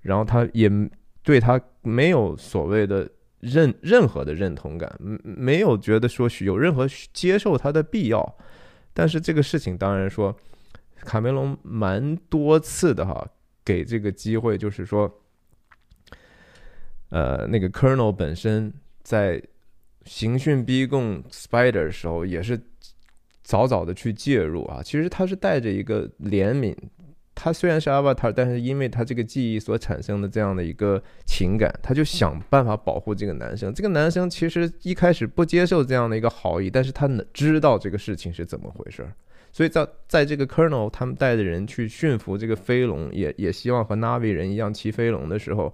[0.02, 0.70] 然后他也
[1.22, 4.94] 对他没有所谓的任任何的认同感，
[5.24, 8.38] 没有觉得说有任何接受他的必要。
[8.94, 10.36] 但是这个事情当然说，
[11.00, 13.26] 卡梅隆蛮多次的哈，
[13.64, 15.22] 给这个机会，就是说。
[17.14, 18.74] 呃，那个 Colonel 本身
[19.04, 19.40] 在
[20.04, 22.60] 刑讯逼供 Spider 的时候，也是
[23.44, 24.82] 早早的去介入啊。
[24.84, 26.76] 其实他是带着一个怜悯，
[27.36, 33.72] 他虽然是 Avatar，但是因为他这个记忆所产生的这样的一个情感，他就想办法保护这个男生。
[33.72, 39.08] 这个男生其实一开始不接受这样的一个好意，但是他能知道这个事情是怎么回事。
[39.52, 45.72] 所以在在这个 Colonel 他们带的人去驯服这个飞龙，也也希望和 Navi 人一样骑飞龙的时候。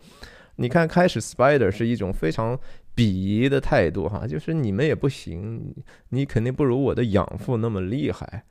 [0.62, 2.60] 你看，开始 Spider 是一种非常
[2.93, 5.74] 鄙夷的态度，哈，就是你们也不行，
[6.10, 8.43] 你肯定不如我的养父那么厉害，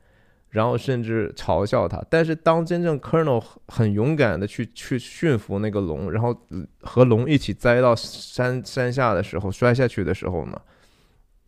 [0.49, 2.03] 然后甚至嘲笑他。
[2.09, 6.35] 但是当真正 Colonel 很勇敢的去去驯服那个龙，然后
[6.81, 10.59] 和龙一起栽到山山下的时候，摔下去的时候呢，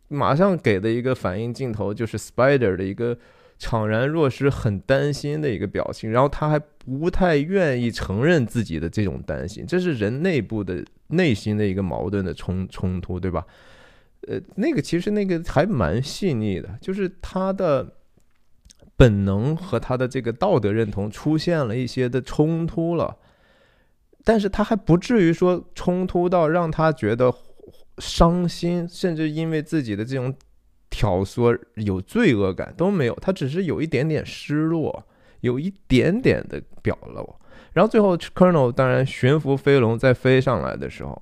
[0.06, 3.18] 马上给的一个反应镜头就是 Spider 的一个。
[3.62, 13.46] 怅然若失，很担心的一个表情，然后他还不太愿意承认自己的这种担心，这是人内部的内心的一个矛盾的冲冲突，对吧？
[14.26, 17.86] 呃，那个其实那个还蛮细腻的，就是他的
[18.96, 23.16] 本能和他的这个道德认同出现了一些的冲突了，
[24.24, 27.32] 但是他还不至于说冲突到让他觉得
[27.98, 30.34] 伤心，甚至因为自己的这种。
[30.92, 35.02] 挑唆有罪恶感都没有，他只是有一点点失落，
[35.40, 37.34] 有一点点的表露。
[37.72, 41.20] 然后最后，Colonel 当然悬浮飞龙在飞上来的时候。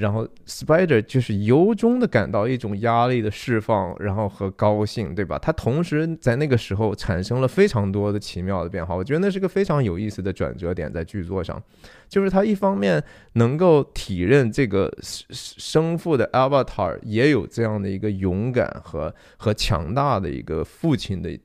[0.00, 5.38] 然后，Spider 就是由衷的感到一种压力的释放，然后和高兴，对吧？
[5.38, 8.94] 他同时在那个时候产生了非常多的奇妙的变化。
[8.94, 11.62] 我觉得那是个非常有意思的转折点，在剧作上，
[12.08, 21.38] 就是他一方面能够体认这个生父的 Avatar 也有这样的一个勇敢和和强大的一个父亲的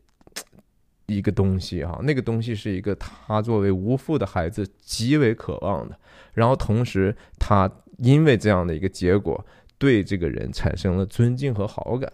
[1.07, 5.99] 一个东西哈，那个东西是一个他作为无父的孩子极为渴望的。
[6.33, 7.69] 然后同时他。
[7.97, 9.45] 因为这样的一个结果，
[9.77, 12.11] 对这个人产生了尊敬和好感。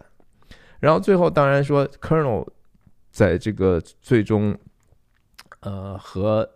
[0.79, 2.47] 然后最后，当然说，Colonel
[3.11, 4.57] 在这个最终，
[5.61, 6.49] 呃，和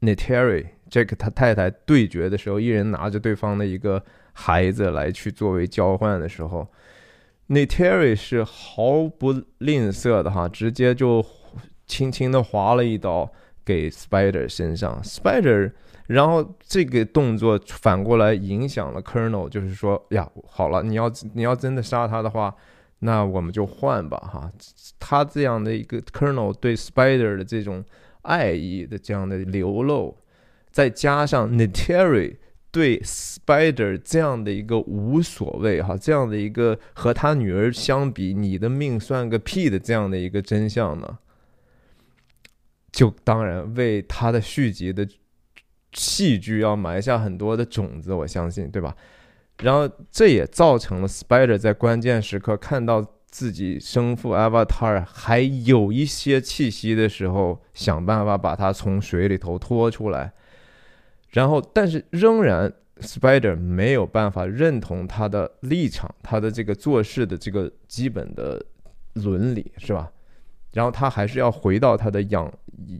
[0.00, 4.02] Nateri Jack 他太太对决的时候，一人拿着对方的一个
[4.32, 6.66] 孩子来去作为交换的时候
[7.48, 11.24] ，Nateri 是毫不吝啬的哈，直接就
[11.86, 13.30] 轻轻的划了一刀
[13.64, 15.72] 给 Spider 身上，Spider。
[16.10, 22.52] 然后这个动作反过来影响了 Colonel，就是说呀，好了，你要你要真的杀他的话，
[22.98, 24.50] 那我们就换吧，哈。
[24.98, 27.84] 他这样的一个 Colonel 对 Spider 的这种
[28.22, 30.16] 爱意的这样的流露，
[30.72, 32.38] 再加上 Nateri
[32.72, 41.18] 对 Spider 这样的一个无所谓，哈，这样的一个和他女儿相比，你的命算个屁的这样的一个真相呢，
[42.90, 45.06] 就当然为他的续集的。
[45.92, 48.94] 戏剧要埋下很多的种子，我相信，对吧？
[49.62, 60.32] 然后这也造成了 Spider 在关键时刻看到自己生父 Avatar 还有一些气息的时候，想办法把他从水里头拖出来。
[61.30, 68.64] 然后，但是仍然 Spider 没有办法认同他的立场，他的这个做事的这个基本的
[69.12, 70.10] 伦理，是吧？
[70.72, 72.50] 然后他还是要回到他的养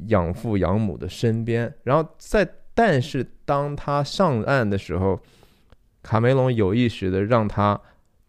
[0.09, 2.47] 养父养母的身边，然后在。
[2.83, 5.21] 但是当他上岸的时候，
[6.03, 7.79] 卡梅隆有意识的让他，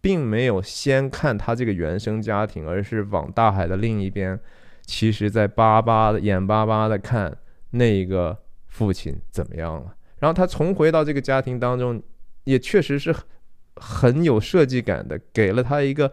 [0.01, 4.37] 并没有先看他这个原生家庭，而是往大海的另一边，
[4.85, 7.33] 其实在巴巴的眼巴巴的看
[7.69, 8.37] 那个
[8.67, 9.95] 父亲怎么样了。
[10.19, 12.03] 然后他重回到这个家庭当中，
[12.43, 13.15] 也确实是
[13.77, 16.11] 很有设计感的，给了他一个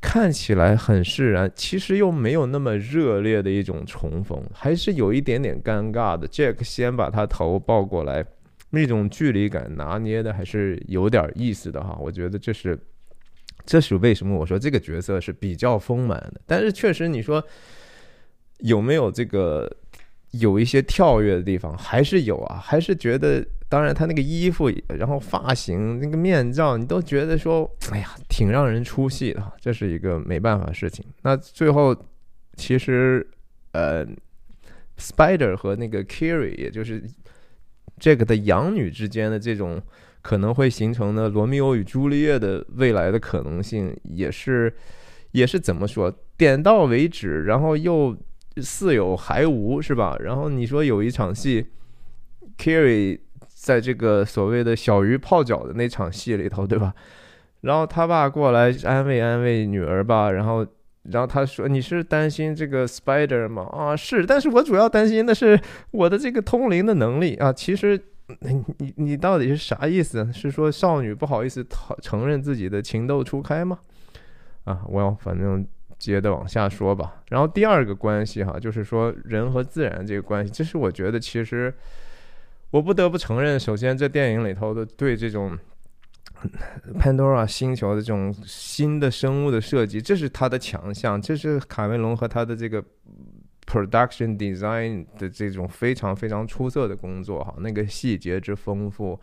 [0.00, 6.26] 看起来很释然，其实又没有那么热烈的一种重逢，还是有一点点尴尬的。
[6.26, 8.24] Jack 先把他头抱过来，
[8.70, 11.96] 那种距离感拿捏的还是有点意思的哈。
[12.00, 12.78] 我觉得这是，
[13.66, 16.40] 这是为什么我说这个角色是比较丰满的。
[16.46, 17.44] 但是确实，你说
[18.60, 19.70] 有没有这个
[20.32, 23.46] 有一些跳跃的地方，还是有啊，还是觉得。
[23.70, 31.04] 当然，他那个衣服，然后发型，那个面罩，你都觉得说，哎呀，挺让人出戏的，这是一个没办法的事情。
[31.22, 31.94] 那最后，
[32.56, 33.24] 其实，
[33.70, 34.04] 呃
[34.98, 37.00] ，Spider 和那个 Kiri，也就是
[37.96, 39.80] 这个的养女之间的这种
[40.20, 44.74] 可能会形成的罗密欧与朱丽叶的未来的可能性，也是，
[45.30, 48.16] 也是怎么说，点到为止，然后又
[48.56, 50.16] 似有还无，是吧？
[50.20, 51.66] 然后你说有一场戏
[52.56, 53.20] ，Kerry。
[53.62, 56.94] 在这个所谓的小鱼泡脚的那场戏里头，对吧？
[57.60, 60.66] 然后他爸过来安慰安慰女儿吧，然后，
[61.02, 67.52] 然后他说：“你是担心这个 Spider 吗？”啊，是，但是我主要担心的是我的这个通灵的能力啊。
[67.52, 68.00] 其实，
[68.78, 70.32] 你你到底是啥意思？
[70.32, 71.62] 是说少女不好意思
[72.00, 73.80] 承认自己的情窦初开吗？
[74.64, 75.66] 啊，我要反正
[76.00, 77.22] 接着往下说吧。
[77.28, 81.72] 然后第二个关系哈，就是说人和自然这个关系，这是我觉得其实。
[82.72, 85.58] 我不得不承认，首先这电影里头的对这种
[87.00, 92.80] Pandora 星球的这种新的生物的设计，这是它的强项，这是卡梅隆和他的这个
[93.66, 99.18] production design 的这种非常非常出色的工作哈，那个细节之丰富，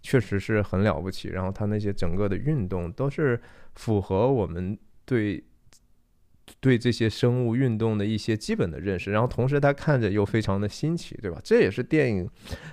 [0.00, 1.30] 确实是很了不起。
[1.30, 3.42] 然后他那些整个的运动都是
[3.74, 5.42] 符合我们对。
[6.60, 11.40] 对这些生物运动的一些基本的认识，然后同时他看着又非常的新奇，对吧？
[11.42, 12.28] 这也是电影，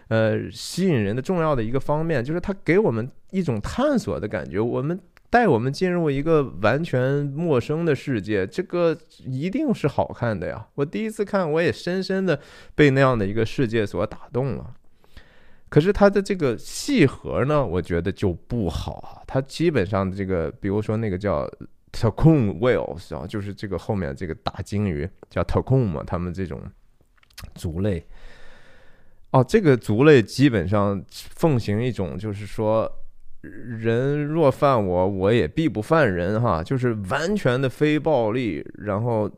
[0.08, 5.00] 呃，吸引人的重要的一个方面，就是它给我们一种探索的感觉，我们
[5.30, 10.68] 带我们进入一个完全陌生的世界，这个一定是好看的呀！
[10.76, 12.40] 我第一次看，我也深深的
[12.74, 14.74] 被那样的一个世界所打动了。
[15.70, 21.50] 可是它的这个细核呢，我觉得就不好啊，它基本上这个，比如说那个叫。
[21.92, 26.62] Tacon whales 啊，就是这个后面这个大鲸鱼叫 Tacon 嘛，他们这种
[27.56, 28.06] 族类。
[29.32, 32.92] 哦，这个族类基本上奉行一种，就是说
[33.42, 39.30] 人若犯我，我也必不犯人哈，就是完全的非暴力，然后。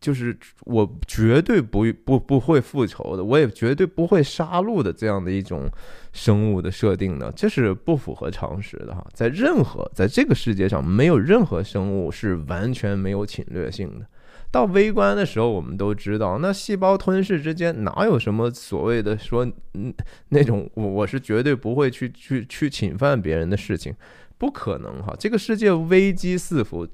[0.00, 5.68] 就是我绝对不不不会复仇的，我也绝对不会杀戮的这样的一种
[6.12, 9.04] 生物的设定呢，这是不符合常识的哈。
[9.12, 14.06] 在任何在这个世界上，没有任何生物是完全没有侵略性的。
[14.50, 19.44] 到微观的时候，我们都知道，那细胞吞噬之间哪有什么所谓的说
[19.74, 19.92] 嗯
[20.28, 23.92] 那种我我是绝对不会去去去侵犯别人的事情，
[24.38, 25.12] 不可能哈。
[25.18, 26.86] 这个世界危机四伏。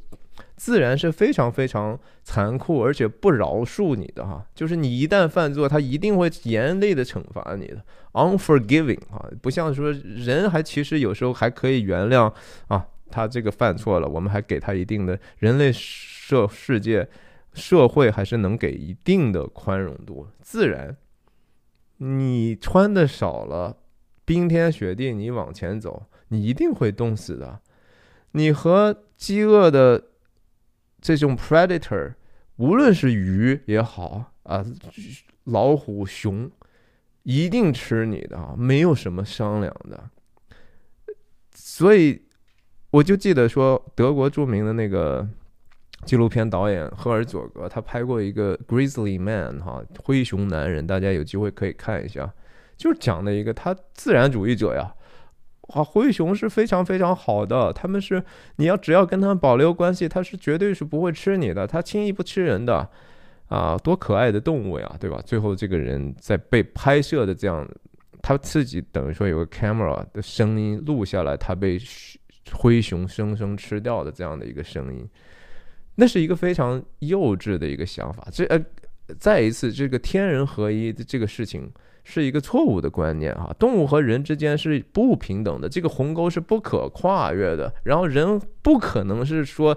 [0.57, 4.45] 自然是非常非常残酷，而且不饶恕你的哈。
[4.55, 12.33] 就是你一旦犯错，他一定会严厉的惩罚你的，unforgiving 啊，不像说人还其实有时候还可以原谅
[12.69, 17.09] 啊，他这个犯错了，我们还给他一定的人类社世界
[17.53, 20.27] 社会还是能给一定的宽容度。
[20.41, 20.97] 自然，
[21.99, 23.77] 你穿的少了，
[24.25, 27.61] 冰天雪地你往前走，你一定会冻死的。
[28.33, 30.05] 你和饥饿的。
[31.05, 32.15] 这种 predator，
[32.57, 34.65] 无论是鱼也好啊，
[35.45, 36.51] 老虎、熊，
[37.25, 40.09] 一定吃你的啊，没有什么商量的。
[41.55, 42.23] 所以，
[42.91, 45.29] 我就记得说，德国著名的那个
[46.07, 52.33] 纪录片导演赫尔佐格，他拍过一个 Grizzly Man 哈，灰熊男人，大家有机会可以看一下，
[52.79, 54.95] 就是讲的一个他自然主义者呀。
[55.69, 58.23] 啊，灰熊是非常非常好的，他们是
[58.57, 62.87] 你要只要跟他们保留关系，他是绝对是不会吃你的，他轻易不吃人的，
[63.49, 65.21] 啊，多可爱的动物呀，对吧？
[65.25, 67.67] 最后这个人在被拍摄的这样，
[68.21, 71.81] 他自己等于说有个 camera 的声音录下来，他被
[72.53, 75.09] 灰熊生生吃掉的这样的一个声音，
[75.95, 78.29] 那是一个非常幼稚的一个想法。
[78.31, 78.63] 这呃，
[79.19, 81.73] 再一次这个天人合一的这个事情。
[82.07, 87.73] 是一个错误的观念哈，动物和人之间是不平等的，这个鸿沟是不可跨越的。
[87.83, 89.77] 然后人不可能是说，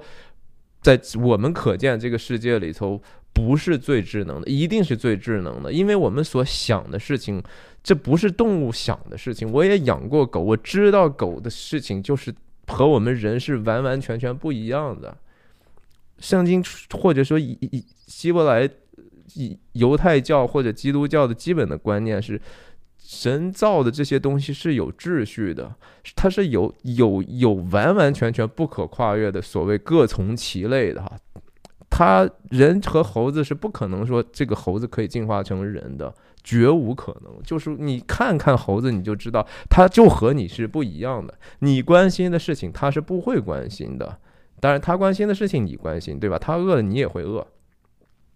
[0.82, 3.02] 在我们可见这个世界里头
[3.32, 7.42] 不是最智能的，一定是最智能的，因为我们所想的事情，
[7.82, 9.50] 这不是动物想的事情。
[9.50, 12.36] 我也养过狗，我知道狗的事情就是
[12.68, 15.18] 和我们人是完完全全不一样的。
[16.20, 16.62] 圣经
[16.92, 18.70] 或者说以以希伯来。
[19.74, 22.40] 犹太教或者基督教的基本的观念是，
[22.98, 25.74] 神造的这些东西是有秩序的，
[26.16, 31.12] 它是有有有完完全全不可跨越的所谓各从其类的哈。
[31.90, 36.14] 它人和猴子是不可能说这个猴子可以进化成人的，
[36.44, 37.32] 绝无可能。
[37.44, 41.34] 就是你看看猴子，你就知道它就和你是不一样的。
[41.60, 44.20] 你关心的事情，它是不会关心的。
[44.60, 46.38] 当然，他关心的事情你关心，对吧？
[46.38, 47.46] 他饿了，你也会饿。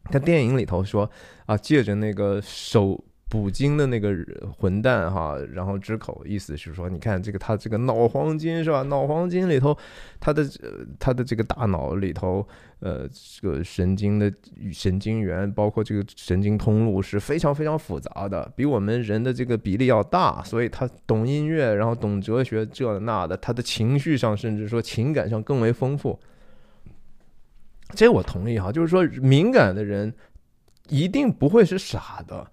[0.06, 1.10] 他电影里头说
[1.46, 3.04] 啊，借着那个手。
[3.32, 4.14] 捕鲸的那个
[4.58, 8.82] 混蛋哈，然后之口意思是说，你看这个他这个脑黄金是吧？
[8.82, 9.74] 脑黄金里头，
[10.20, 12.46] 他的呃他的这个大脑里头，
[12.82, 13.08] 呃，
[13.40, 14.30] 这个神经的
[14.74, 26.20] 神经元，包括这个神经通路是非常非常复杂的，比我们人的这个比例要大，所以他懂音乐，然后懂哲学这那的，他的情绪上甚至说情感上更为丰富。
[27.94, 30.14] 这我同意哈，就是说敏感的人
[30.90, 32.50] 一定不会是傻的。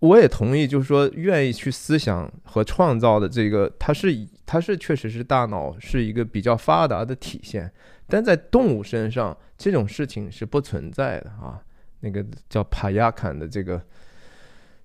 [0.00, 7.72] 我也同意，就是说，愿意去思想和创造的这个，它是它是确实是大脑是一个比较发达的体现，
[8.06, 11.60] 但在动物身上这种事情是不存在的啊。
[12.00, 13.80] 那个叫帕亚坎的这个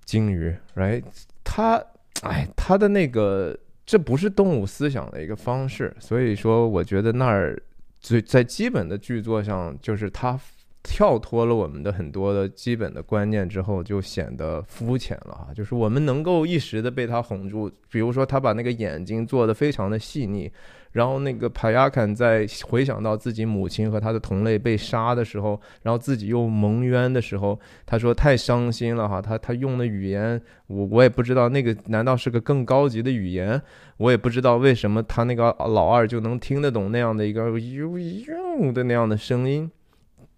[0.06, 1.04] 鲸鱼，right？
[1.44, 1.76] 它，
[2.22, 7.62] 哎，它的那个这不是动物思想的一个方式，所以说，我觉得那儿
[8.02, 10.38] 最在基本的剧作上，就是他。
[10.84, 15.54] 跳脱了我们的很多的基本的观念之后，就显得肤浅了啊！
[15.54, 20.50] 就是我们能够一时的被他哄住，比如说他把那个眼睛做的非常的细腻，
[20.92, 29.20] 然后那个帕亚坎在回想到自己母亲和他的同类被杀的时候，然后自己又蒙冤的时候，他说太伤心了哈！
[29.20, 33.60] 他他用的语言，我我也不知道那个难道是个更高级的语言？
[33.96, 39.70] 我也不知道为什么他那个老二就能听得懂那样的一个呦呦的那样的声音。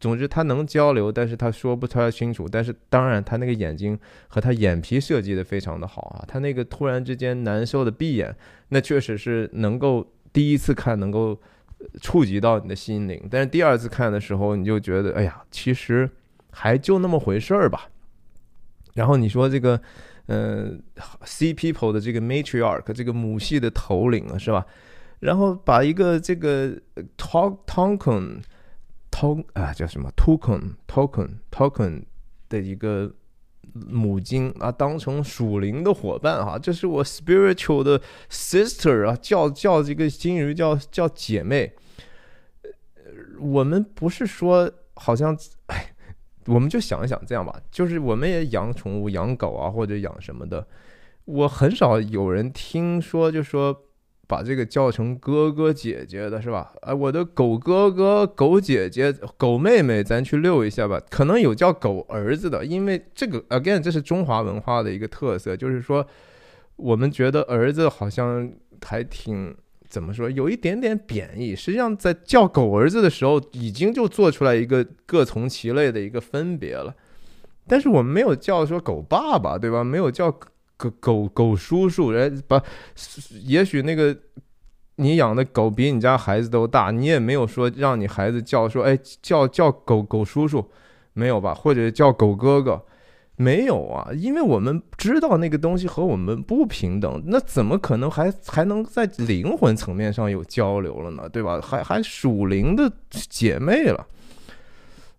[0.00, 2.46] 总之，他能交流，但是他说不太清楚。
[2.46, 3.98] 但是，当然，他那个眼睛
[4.28, 6.24] 和他眼皮设计的非常的好啊。
[6.28, 8.34] 他那个突然之间难受的闭眼，
[8.68, 11.40] 那确实是能够第一次看能够
[12.02, 13.26] 触及到你的心灵。
[13.30, 16.10] 但是第二次看的时候，你就觉得，哎呀，其实
[16.50, 17.88] 还就那么回事儿吧。
[18.92, 19.80] 然后你说这个，
[20.26, 20.82] 嗯
[21.22, 24.66] ，C people 的这个 matriarch 这个母系的头领啊，是吧？
[25.20, 26.76] 然后把一个这个
[27.16, 28.42] Tok Tonkin。
[29.16, 32.02] 通啊，叫什么？token token token
[32.48, 33.08] 的一个
[33.74, 38.00] 母鲸啊，当成属灵的伙伴哈，这是我 spiritual 的
[38.30, 41.72] sister 啊，叫叫这个金鱼叫叫姐妹。
[43.38, 45.94] 我们不是说好像，哎，
[46.46, 50.66] 我们就想一想这样吧，就是我们也养宠物，养狗啊，或者养什么的，
[51.24, 53.83] 我很少有人听说就说。
[54.26, 56.72] 把这个叫成哥哥姐姐的是吧？
[56.80, 61.00] 哎，我的狗哥哥、狗姐姐、狗妹妹，咱去遛一下吧。
[61.10, 66.06] 可能有叫狗儿子的，因为这个 again 这是中华文化的一个特色，就是说
[66.76, 68.50] 我们觉得儿子好像
[68.82, 69.54] 还挺
[69.88, 71.54] 怎么说，有一点点贬义。
[71.54, 76.94] 实际上在叫狗儿子的时候，已经就做出来一个各从其类的一个分别了。
[77.66, 79.84] 但是我们没有叫说狗爸爸，对吧？
[79.84, 80.34] 没有叫。
[80.76, 82.62] 狗狗狗叔叔，人把，
[83.44, 84.16] 也许那个
[84.96, 90.64] 你养的狗比你家孩子都大，你也没有说让你孩子叫说，哎，叫叫狗狗叔叔，
[91.12, 91.54] 没有吧？
[91.54, 92.84] 或者叫狗哥哥，
[93.36, 94.10] 没有啊？
[94.12, 101.28] 因为我们知道那个东西和我们不平等，那怎么可能还还能在灵魂层面上有交流了呢？
[101.28, 101.60] 对吧？
[101.60, 104.06] 还还属灵的姐妹了？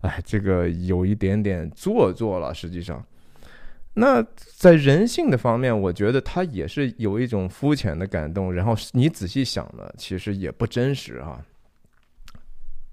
[0.02, 3.04] 哎，这个有一点点做作了，实际上。
[3.98, 8.52] 那在人性的方面，我觉得他也是有一种肤浅的感动。
[8.52, 11.40] 然后你仔细想呢，其实也不真实啊。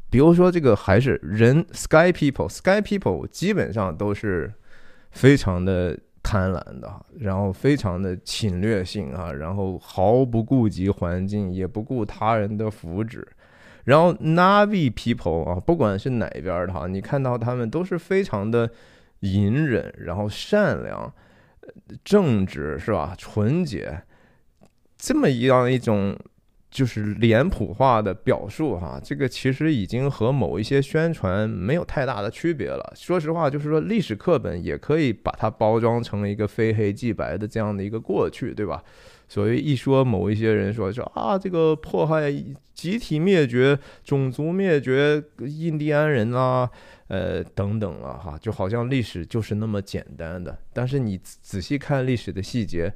[0.09, 4.53] 比如说这个还是人，Sky People，Sky People 基本上都是
[5.11, 13.21] 非常的贪婪的，然后非常的侵略性啊，然后毫不顾及环境，也不顾他人的福祉。
[13.83, 18.71] 然后 Navi People 啊，不管是哪边的哈，你看到他们都是非常的。
[19.23, 21.13] 隐忍，然后善良、
[22.03, 23.15] 正直，是吧？
[23.17, 24.03] 纯洁，
[24.97, 26.17] 这么一样一种
[26.69, 32.93] 就是脸谱化的表述，哈，这个其实已经和某一些宣传没有太大的区别了。
[32.95, 38.83] 说实话，就是说历史课本也可以把它包装成一个非黑即白的这样的一个过去，对吧？
[39.33, 42.31] 所谓一说某一些人说说啊，这个迫害、
[42.75, 46.69] 集体灭绝、种族灭绝、印第安人啊。
[47.07, 50.55] 呃，等等了哈，就好像历史就是那么简单的。
[50.71, 52.93] 但是你仔细看历史的细节，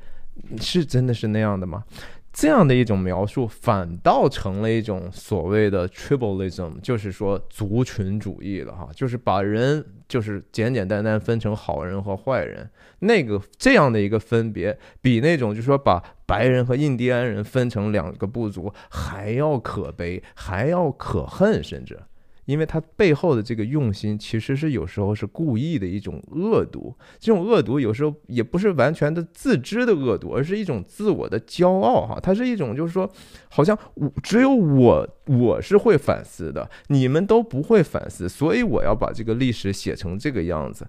[0.59, 1.83] 是真的是那样的吗？
[2.31, 12.70] 这样的一种描述，反倒成了一种所谓的 tribalism，就是说族群主义了哈，就是把人就是简简单单分成好人和坏人。
[12.99, 21.99] 那个这样的一个分别，比那种就是说把白人和印第安人分成两个部族还要可悲，还要可恨，甚至。
[22.48, 26.95] 因为他背后的这个用心，其实是有时候是故意的一种恶毒。
[27.20, 32.18] 这种恶毒有时候也不是完全的自知的恶毒，而是一种自我的骄傲哈。
[32.24, 33.12] 它是一种就是说，
[33.50, 40.88] 好像我只有我我是会反思的，你们都不会反思，所以我要把这个历史写成这个样子。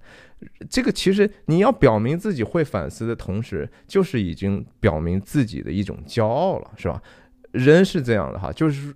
[0.71, 7.03] 这个其实你要表明自己会反思的同时，就是已经表明自己的一种骄傲了，是吧？
[7.51, 8.95] 人是这样的哈，就是。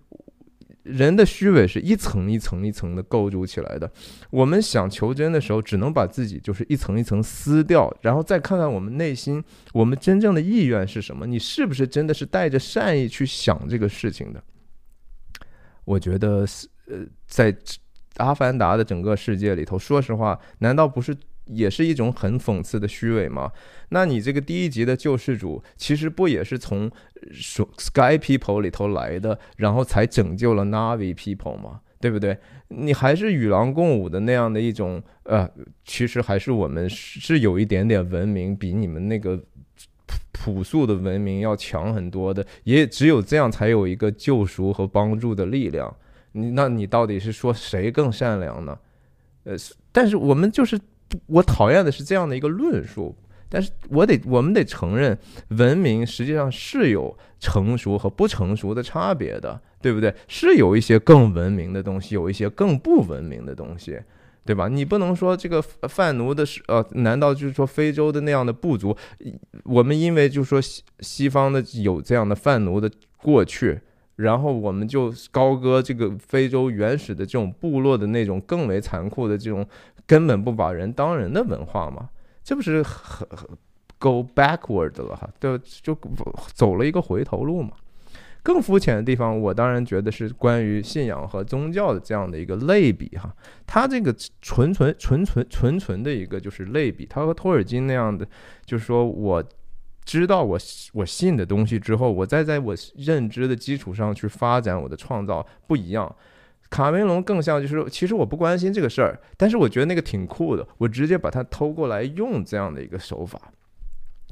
[0.82, 3.90] 人的虚伪是一层一层一层的构筑起来的。
[4.30, 11.26] 我们想求真的时候，只能把自己就是一层一层撕掉，然后再看看我们内心，我们真正的意愿是什么？
[11.26, 14.42] 你是不是真的是带着善意去想这个事情的？
[15.84, 16.46] 我觉得，
[16.88, 17.56] 呃，在
[18.16, 21.16] 阿凡达的整个世界里头，说实话，难道不是？
[21.46, 23.50] 也是一种很讽刺的虚伪吗？
[23.90, 26.90] 那你这个第一集的救世主，其实不也是从
[27.32, 31.80] Sky People 里头来的，然后才拯救了 Navi People 吗？
[32.00, 32.38] 对不对？
[32.68, 35.48] 你还是与狼共舞的那样的一种，呃，
[35.84, 39.36] 其实还是我们是有一点点文明，比你们那个
[40.06, 42.44] 朴朴素的文明要强很多的。
[42.64, 45.94] 也只有这样，才有一个救赎和帮助的力量。
[46.32, 48.78] 你那你到底是说谁更善良呢？
[49.44, 49.54] 呃，
[49.92, 50.80] 但是我们就是。
[51.26, 53.14] 我讨厌的是这样的一个论述，
[53.48, 60.14] 但是我得，我们得承认，文明实际上是有成熟和不成熟的差别的，对不对？
[60.26, 64.00] 是有一些更文明的东西，有一些更不文明的东西，
[64.44, 64.68] 对吧？
[64.68, 68.96] 你不能说这个贩奴的是，呃，难道就是说非洲的那样的部族，
[69.64, 73.80] 我们因为就是说西西方的有这样的贩奴的过去，
[74.16, 79.66] 然后我们就高歌这个非洲原始的这种部落的那种更为残酷的这种。
[80.06, 82.08] 根本不把人当人的文化嘛，
[82.42, 83.48] 这不是很很
[83.98, 85.96] go backward 了哈，就就
[86.52, 87.72] 走了一个回头路嘛。
[88.44, 93.32] 更肤浅的地方，我当然觉得是关于信仰和宗教的这样的一个类比哈。
[93.64, 98.26] 它这个纯纯纯纯纯纯的一个就是类比，它和托尔金那样的，
[98.64, 99.44] 就是说我
[100.04, 100.58] 知道我
[100.92, 106.12] 我信的东西之后，我再在我认知的基础上去发展我的创造不一样。
[106.72, 113.38] 卡梅隆更像就是，其实我不关心这个事儿，但是我觉得那个挺酷的，我直接把它偷过来用这样的一个手法。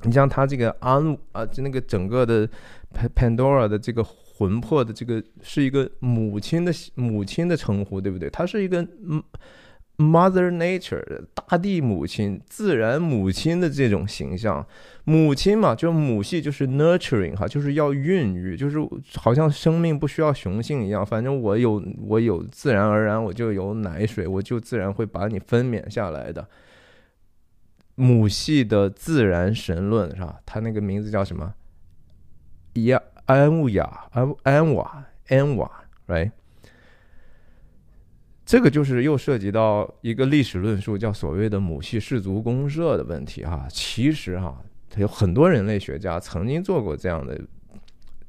[0.04, 2.48] 你像他这个安啊，就那个整个的
[3.14, 8.30] Pandora 的这个魂魄的这个是一个母亲的母亲的称呼，对不对？
[8.30, 9.22] 他是一个嗯。
[10.00, 14.66] Mother Nature，大地母亲、自然母亲的这种形象，
[15.04, 18.78] 母亲嘛，就母系就是 nurturing 哈，就是要孕育，就是
[19.16, 26.48] 好像生命不需要雄性一样，反正我有我有自然而然我就有奶水，我就自然会把你分娩下来的。
[27.94, 30.40] 母系的自然神论是吧？
[30.46, 31.52] 它那个名字叫什么？
[32.72, 35.70] 亚安乌雅安安瓦安瓦
[36.06, 36.30] ，right？
[38.50, 43.68] 这个就是又涉及到一个历史论述，叫所谓的母系氏族公社的问题哈。
[43.70, 44.60] 其实哈，
[44.96, 47.40] 有很多人类学家曾经做过这样的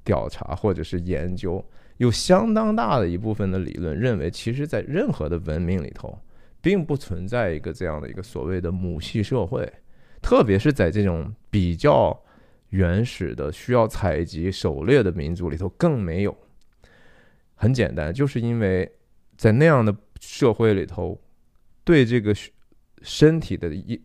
[0.03, 1.65] 调查或者是研究，
[1.97, 6.15] 有相当大的一部分的理论认为，其实，在任何的文明里头，
[6.61, 9.67] 并不存在一个这样的一个所谓的母系社会，
[10.21, 12.15] 特别是在这种比较
[12.69, 16.37] 原始的需要采集狩猎的民族里头更没有。
[17.55, 18.87] 很简单，就是因为
[19.35, 19.91] 在那样的。
[20.21, 21.19] 社会里头，
[21.83, 22.33] 对这个
[23.01, 23.97] 身体的要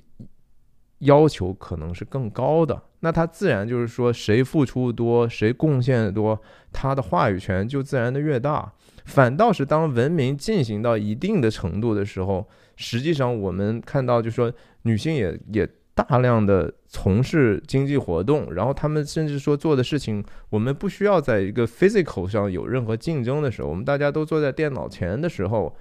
[1.01, 6.41] 要求可能是更高的，那他自然就是说，谁付出多，谁贡献多，
[6.73, 8.73] 他的话语权就自然的越大。
[9.05, 14.51] 反倒是当文明进行到一定的程度的时候，实际上我们看到，就是说
[14.83, 25.77] 女性也也大量的从事经济活动，然后他们甚至说做的事情，我们不需要在一个 physical 上有任何竞争的时候，我们大家都坐在电脑前的时候。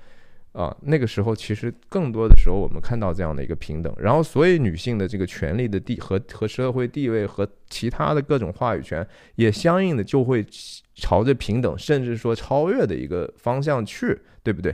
[0.55, 10.41] 啊，那个时候其实更多的时候，我们看到这样的一个平等，然后所以女性的这个权利的地和和社会地位和其他的各种话语权，也相应的就会
[10.93, 14.73] 朝着平等，甚至说超越的一个方向去，对不对？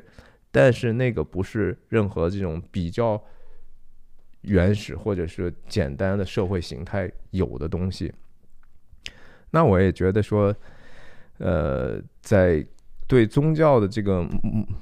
[0.52, 3.20] 但是那个不是任何这种比较
[4.42, 8.14] 原始或者是简单的社会形态有的东西。
[9.50, 10.56] 那我也觉得说，
[11.40, 12.64] 呃，在。
[13.12, 14.26] 对宗教的这个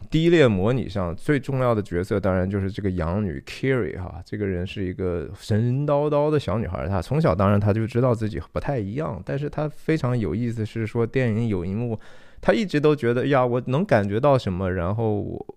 [0.08, 12.00] 低劣模拟上最重要的角色，当然就是这个养女 Kiri 哈，这个人是一个神叨叨的小女孩，她从小当然她就知道自己不太一样，但是她非常有意思，是说电影有一幕，
[12.40, 15.56] 她一直都觉得呀，我能感觉到什么，然后我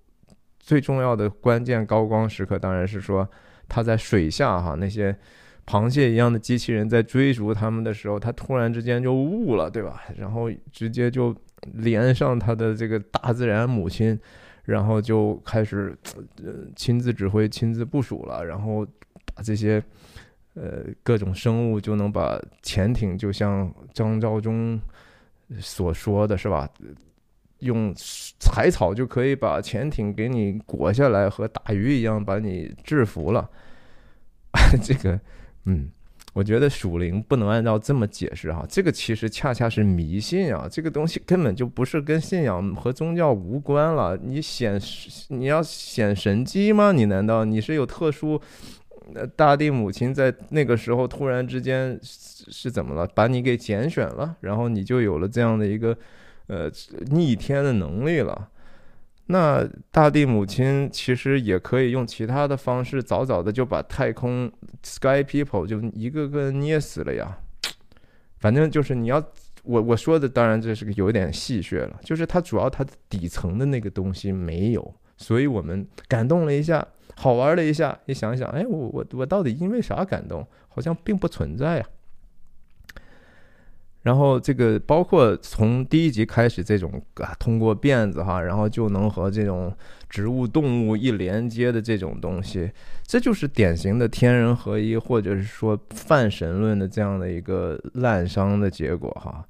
[0.58, 3.28] 最重要的关键高光时刻，当然是说
[3.68, 5.14] 她在水下哈那些。
[5.64, 10.02] 螃蟹一样的机器人在追逐他们的时候，他突然之间就悟了，对吧？
[10.16, 11.32] 然后直接就
[11.74, 14.18] 连上他的这个大自然母亲，
[14.64, 15.96] 然后就开始
[16.44, 18.84] 呃亲自指挥、亲自部署了，然后
[19.34, 19.82] 把这些
[20.54, 24.80] 呃各种生物就能把潜艇，就像张召忠
[25.58, 26.68] 所说的是吧？
[27.58, 27.94] 用
[28.52, 33.48] 海草就可以把潜艇给你裹下来，和打鱼一样把你制服了，
[34.82, 35.20] 这个。
[35.64, 35.88] 嗯，
[36.32, 44.16] 我觉得属灵不能按照这么解释哈，这个其实恰恰是迷信啊，这个东西根本就不是跟信仰和宗教无关了。
[44.16, 44.80] 你显
[45.28, 46.92] 你要显神机吗？
[46.92, 48.40] 你难道你是有特殊？
[49.14, 53.06] 呃，大地母亲在那个时候突然之间是怎么了？
[53.14, 55.94] 把你给拣选了，然后你就有了这样的一个
[56.46, 56.70] 呃
[57.10, 58.48] 逆天的能力了。
[59.32, 64.52] 那大地母亲其实也可以用其他的方式，早早的就把太空
[64.82, 67.38] Sky People 就一个个捏死了呀。
[68.38, 69.24] 反正就是你要
[69.62, 80.46] 我我说的，当然这是个有点戏谑了，就是它主要它底层的那个东西没有，所以我们感动了一下，好玩了一下，一想想，哎，我我我到底因为啥感动？
[80.68, 81.86] 好像并不存在呀。
[84.02, 89.72] 然后这个包括从第一集开始，这种啊通过辫子哈，然后就能和这种
[90.08, 92.68] 植物动物一连接的这种东西，
[93.06, 99.46] 这就是典型的天人合一，或者是说泛神论的这样的一个滥觞的结果哈。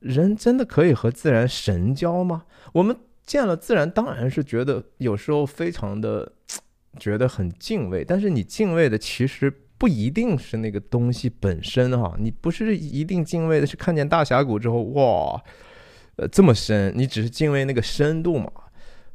[0.00, 2.44] 人真的可以和自然神交吗？
[2.72, 6.32] 我们见了自然，当然是觉得有时候非常的
[6.98, 9.52] 觉得很敬畏，但是你敬畏的其实。
[9.82, 15.42] 不一定是那个东西本身哈，你不是一定敬畏的是看见大峡谷之后哇，
[16.14, 18.48] 呃这么深，你只是敬畏那个深度嘛？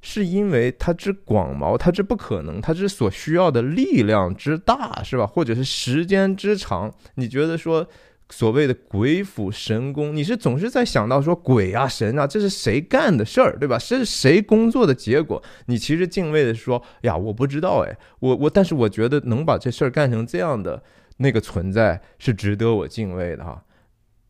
[0.01, 5.25] 是因为它之广袤，它之不可能，它之所需要的力量之大，是吧？
[5.25, 7.87] 或者是时间之长，你觉得说？
[8.29, 13.79] 所谓的鬼斧神工，你是总是在想到说鬼啊神啊，这是谁干的事儿，对吧？
[13.79, 15.41] 是谁工作的结果？
[15.67, 20.83] 你其实敬畏的是说呀，我不知道哎，我我，但是我觉得能把这事儿干成这样的
[21.17, 23.63] 那个存在是值得我敬畏的哈。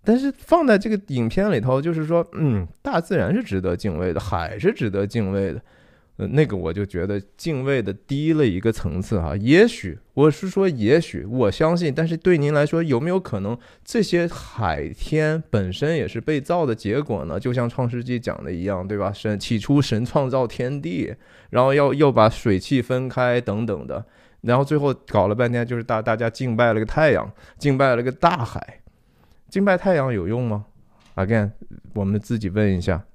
[0.04, 5.62] 但是放在这个影片里头，就是说，嗯，大自然是值得敬畏的，海是值得敬畏的。
[6.18, 9.36] 呃，那个我就觉得敬畏的低了一个层次哈。
[9.38, 13.56] 也许我是说，也许我相信，但是对您来说，有没有可能
[13.86, 17.40] 这些海天本身也是被造的结果呢？
[17.40, 19.14] 就像《创世纪》讲的一样，对吧？
[19.14, 21.14] 神起初神创造天地，
[21.52, 24.04] 然后要又把水汽分开等等的，
[24.42, 28.82] 然后最后搞了半天就是大大家敬拜了个太阳，敬拜了个大海，
[29.50, 30.66] 敬拜太阳有用吗
[31.16, 31.52] ？Again，
[31.94, 33.06] 我们自己问一下。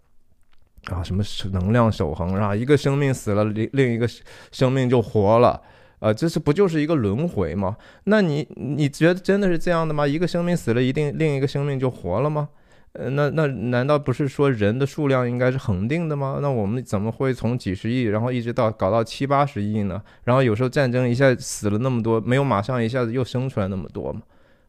[0.91, 1.23] 啊，什么
[1.53, 2.55] 能量守恒啊？
[2.55, 4.09] 一个生命死了，另另一个
[4.51, 5.63] 生命就活了，
[6.01, 7.77] 呃，这是不就是一个轮回吗？
[8.05, 10.07] 那你你觉得真的是这样的吗？
[10.07, 12.49] 一个生命死了，一定另一个生命就活了吗？
[12.95, 16.41] 呃，那那难道不是说人的数量应该是恒定的吗？
[16.43, 20.03] 那我们怎么会从几十亿，然后一直到搞到七八十亿呢？
[20.25, 24.21] 然后有时候战争一下死了那么多，没有马上一下子又生出来那么多吗？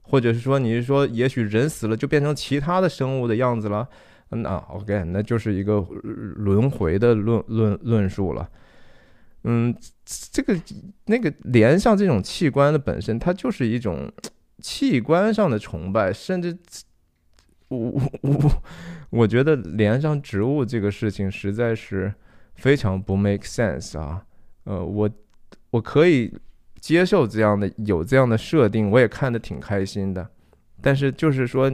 [0.04, 3.88] 或者是说你是说，也许人死了就变成其他的生物的样子了？
[4.30, 8.50] 那 OK，那就是一个轮回的论论论述了。
[9.44, 10.60] 嗯，这个
[11.06, 14.12] 那个连上这种器官的本身，它就是一种
[14.60, 16.58] 器官上的崇拜，甚至
[17.68, 18.64] 我我我
[19.12, 22.12] 我觉得连上植物这个事情实在是
[22.56, 24.26] 非常不 make sense 啊。
[24.64, 25.10] 呃，我
[25.70, 26.34] 我可以
[26.80, 30.28] 接受这样的有这样的设定，我也看得挺开心的，
[30.82, 31.72] 但是就是说。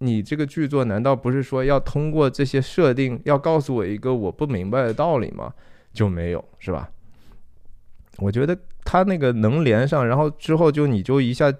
[0.00, 5.52] 你这个剧作难道不是说要通过这些设定，要告诉我一个我不明白的道理吗？
[5.92, 6.88] 就没有是吧？
[8.18, 11.52] 我觉得他那个能连上，然后之后就你就一下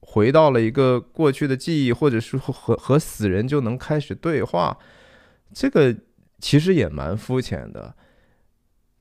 [0.00, 4.76] 回到了一个过去的记忆，或者是和和死人就能开始对话，
[5.52, 5.94] 这个
[6.40, 7.94] 其实也蛮肤浅的。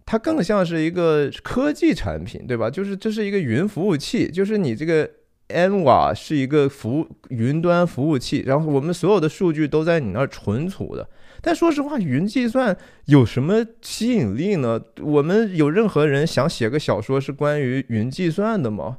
[0.06, 2.70] 它更像是一个科技产品，对吧？
[2.70, 5.10] 就是这是一个云服务器，就是你这个。
[5.48, 11.08] N 瓦是一个服务云端服务器，然后我们所有的数据都在你那儿存储的。
[11.41, 12.76] 但说实话，云计算
[13.06, 14.82] 有什么吸引力呢？
[15.02, 18.98] 我们有任何人想写个小说是关于云计算的吗？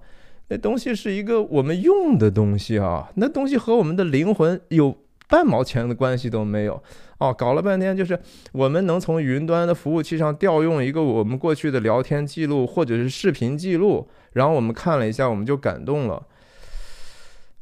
[0.49, 4.95] 那东西是一个我们用的东西啊，那东西和我们的灵魂有
[5.27, 6.83] 半毛钱的关系都没有。
[7.17, 8.19] 哦，搞了半天就是
[8.53, 16.23] 我们能从云端的服务器上调用一个我们过去的聊天记录或者是视频记录，然后我们看了一下，我们就感动了。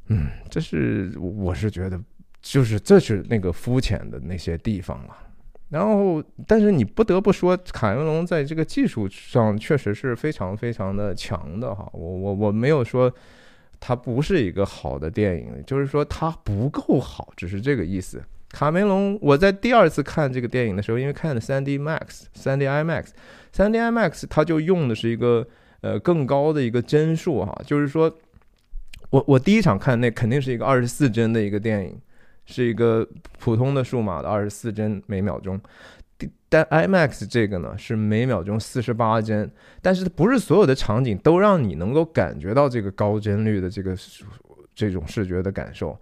[0.08, 2.00] 嗯，这是我是觉得，
[2.40, 5.16] 就是这是那个肤浅的那些地方了。
[5.70, 11.88] 然后，但是你不得不说，卡梅隆在这个技术上确实是非常非常的强的哈。
[11.94, 13.10] 我我我没有说
[13.80, 18.22] 它不是一个好的电影，就是说它不够好，只是这个意思。
[18.50, 23.06] 卡梅隆，我在第二次看这个电影的时候，因为看的 3D Max、3D IMAX、
[23.54, 25.46] 3D IMAX，它就用的是一个
[25.80, 28.14] 呃更高的一个帧数哈，就是说
[29.12, 31.96] 我我第一场看那肯定是一个二十四帧的一个电影。
[32.44, 33.08] 是一个
[33.38, 35.58] 普通的数码的二十四帧每秒钟，
[36.48, 39.48] 但 IMAX 这个呢是每秒钟四十八帧，
[39.80, 43.96] 但是不是所有的场景都让你能够感觉到这个高帧率的这个
[44.74, 45.96] 这种视觉的感受，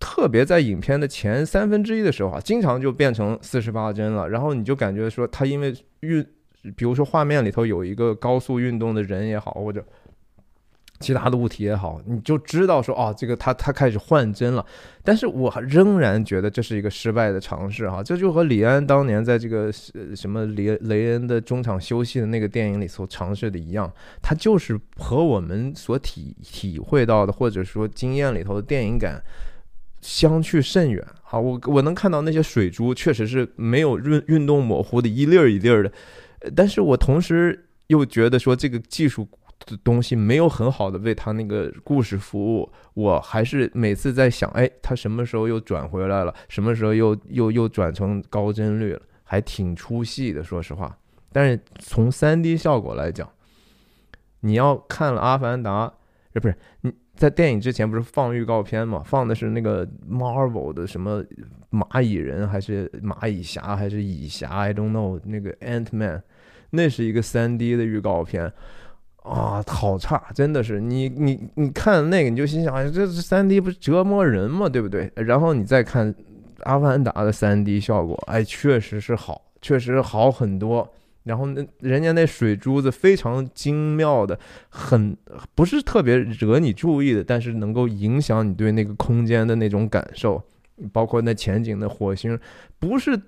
[0.00, 6.26] 特别在影片的前三分之一的时候啊，经常就变成四十八帧了，然后你就感觉说它因为运，
[6.74, 9.82] 比如说画面里头有一个高速运动的人也好，或者。
[11.00, 14.64] 其他的物体也好，你就知道说哦，这个他他开始换帧了，
[15.02, 19.72] 但是我仍然觉得这是一个失败的尝试哈，这就和李安当年在这个
[20.14, 23.90] 什么雷雷恩的中场休息的那个电影里所尝试的一样，
[24.20, 29.22] 他就是和我们所体体会到的或者说经验里头的电影感
[30.02, 31.02] 相去甚远。
[31.22, 35.92] 好，我我能看到那些水珠确实是没有运运动模糊的一粒儿一粒儿的，
[36.54, 39.26] 但是我同时又觉得说这个技术。
[39.66, 46.34] 的东西没有很好的为他那个故事服务，我还是每次在想，哎，他什么时候又转回来了？
[46.48, 49.02] 什么时候又又又转成高帧率了？
[49.22, 50.98] 还挺出戏的，说实话。
[51.32, 53.30] 但是从三 D 效果来讲，
[54.40, 55.86] 你要看了《阿凡达》，
[56.32, 59.02] 呃，不是你在电影之前不是放预告片嘛？
[59.04, 61.22] 放的是那个 Marvel 的什么
[61.70, 65.20] 蚂蚁人，还是蚂蚁侠，还是蚁侠？I don't know。
[65.24, 66.24] 那个 Ant Man，
[66.70, 68.52] 那是一个三 D 的预告片。
[69.22, 74.68] 啊，好差，真的是你你你看那个，你就心想，哎，这这三 D 不是折磨人吗？
[74.68, 75.10] 对不对？
[75.14, 76.12] 然后你再看
[76.60, 80.88] 《阿凡达》的三 D 效果，哎，确实是好，确实好很多。
[81.24, 84.38] 然后那人家那水珠子非常精妙的，
[84.70, 85.14] 很
[85.54, 90.42] 不是特别惹你注意的，但是能够影响你对那个空间的那种感受。
[90.92, 92.38] 包括那前景的火星，
[92.78, 93.20] 不是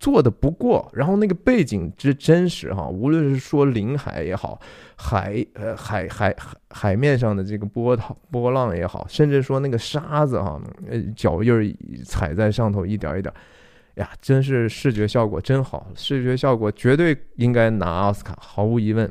[0.00, 4.60] 做的不过，然后那个背景之真实哈，无论是说临海也好，
[4.96, 6.34] 海呃海海
[6.70, 11.64] 海面上的这个波涛波浪也好，甚至说那个沙子哈，呃脚印儿
[12.04, 13.32] 踩在上头一点一点，
[13.94, 19.10] 呀，真是视觉效果真好，视觉效果绝对应该拿奥斯卡，毫无疑问。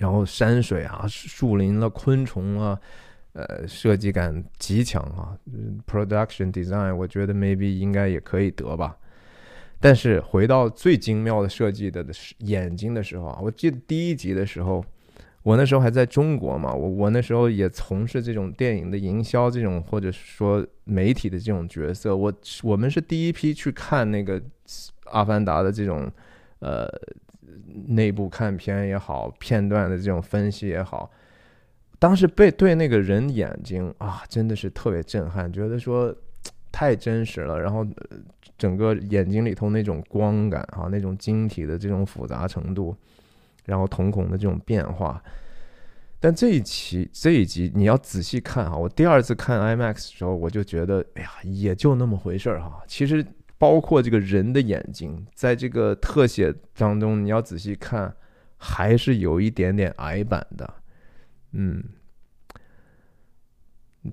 [0.00, 2.78] 然后山水啊，树林了，昆虫啊。
[3.34, 5.32] 呃，设计感极强啊
[5.86, 8.96] ，production design，我觉得 maybe 应该也可以得吧。
[9.80, 12.04] 但是回到最精妙的设计的
[12.38, 14.84] 眼睛的时候啊，我记得第一集的时候，
[15.42, 24.38] 我那时候还在中国嘛，我我那时候也从事这种电影的营销这种或者说媒体的这种角色，我我们是第一批去看那个
[25.06, 26.08] 《阿凡达》的这种
[26.58, 26.86] 呃
[27.88, 31.10] 内部看片也好，片段的这种分析也好。
[32.02, 36.12] 当时被对那个人眼睛啊，真的是特别震撼，觉得说
[36.72, 37.60] 太真实了。
[37.60, 37.86] 然后
[38.58, 42.92] 整个眼睛里头那种光感啊，那种晶体的这种复杂程度，
[43.66, 45.22] 然后瞳孔的这种变化。
[46.18, 52.82] 但这一期这一集你要仔细看啊，我第二次看 IMAX 的时候，我就觉得哎呀，也就那么回事儿哈。
[52.88, 53.24] 其实
[53.58, 58.12] 包括这个人的眼睛，在这个特写当中，你要仔细看，
[58.56, 60.68] 还是有一点点矮板的。
[61.52, 61.84] 嗯，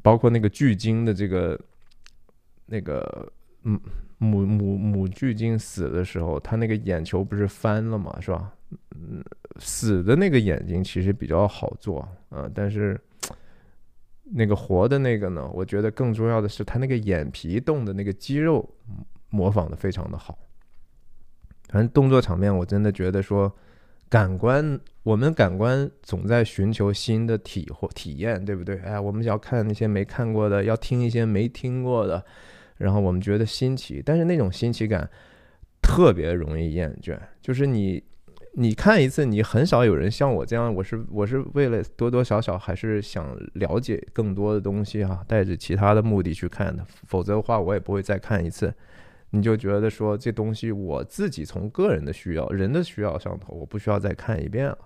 [0.01, 1.59] 包括那个巨鲸的这个
[2.65, 3.31] 那个
[3.63, 3.79] 嗯
[4.17, 8.53] 母母母巨鲸死的时候，它那个眼球不是翻了嘛，是吧？
[8.91, 9.23] 嗯，
[9.57, 12.99] 死的那个眼睛其实比较好做啊，但是
[14.23, 18.69] 那个活的那个呢，我觉得更重要的是它那个眼皮动的那个肌肉
[19.29, 20.37] 模仿的非常的好。
[21.69, 23.55] 反正动作场面，我真的觉得说。
[24.11, 24.79] 感官，
[25.09, 28.77] 我们感官总在寻求新的体或体验，对不对？
[28.81, 32.23] 哎，我们要看那些没看过的，要听一些没听过的，
[32.77, 35.09] 然后我们觉得新奇，但是那种新奇感
[35.81, 37.17] 特别容易厌倦。
[37.41, 38.03] 就是你，
[38.53, 48.71] 你看一次，你很少有人像我这样，我是我是为了多多少少还是想了解更多的东西哈，带着其他的目的去看的，否则的话我也不会再看一次。
[49.31, 54.77] 你就觉得说这东西我自己从个人的需要、人的需要上头，我不需要再看一遍了。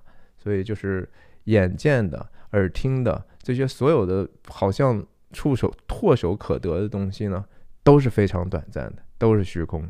[0.43, 1.09] 所以就是
[1.45, 7.45] 眼见的、耳听的这些所有的好像触手唾手可得的东西呢，
[7.81, 9.89] 都是非常短暂的，都是虚空。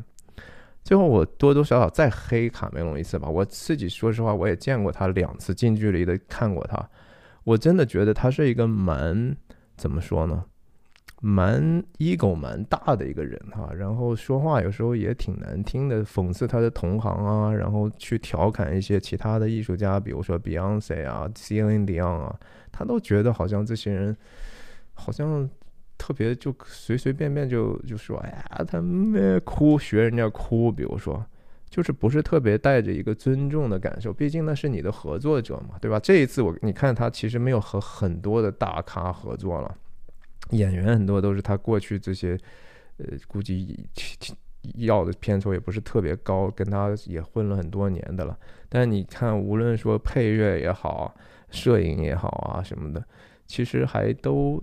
[0.84, 3.28] 最后我多多少少再黑卡梅隆一次吧。
[3.28, 6.88] 我自己说实话，我也见过他两次，近距离的看过他，
[7.42, 9.36] 我真的觉得他是一个蛮
[9.76, 10.44] 怎么说呢？
[11.26, 22.38] 蛮 ego 蛮大的一个人哈，然后说话有时候也挺难听的，讽刺他的同行啊，然后去调侃一些其他的艺术家，比如说 Beyonce 啊、Celine Dion 啊，
[22.70, 24.14] 他都觉得好像这些人
[24.92, 25.48] 好像
[25.96, 31.24] 特别就随随便便就就说哎呀，他们哭学人家哭，比如说
[31.70, 35.98] 就是不是特别带着一个尊重的感受，毕竟那是你的合作者嘛，对吧？
[35.98, 39.74] 这一次我你看他其实没有和很多的大咖合作了。
[40.50, 42.38] 演员很多都是他过去这些，
[42.98, 43.86] 呃，估计
[44.76, 48.38] 要的片酬也不是特别高，跟他也混了很多年的了。
[48.68, 51.14] 但你看，无论说配乐也好，
[51.50, 53.04] 摄影也好啊什么的，
[53.46, 54.62] 其实还都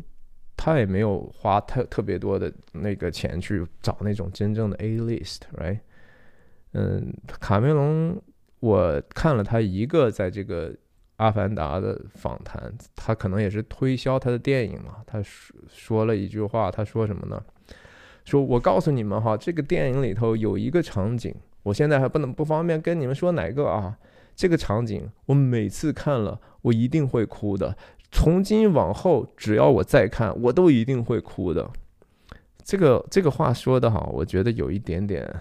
[0.55, 5.79] 他也没有花特特别多的那个钱去找那种真正的 A list，right？
[6.73, 8.21] 嗯，卡梅隆，
[8.59, 10.75] 我看了他一个在这个。
[11.21, 14.95] 阿凡达的访谈，他可能也是推销他的电影嘛。
[15.05, 17.39] 他说说了一句话，他说什么呢？
[18.25, 23.95] 说我告诉你们哈，这个电影里头有一个场景，我现在还不能不方便跟你们说哪个啊。
[24.35, 27.77] 这个场景我每次看了，我一定会哭的。
[28.11, 31.69] 从今往后，只要我再看，我都一定会哭的。
[32.63, 35.31] 这个这个话说的哈，我觉得有一点点。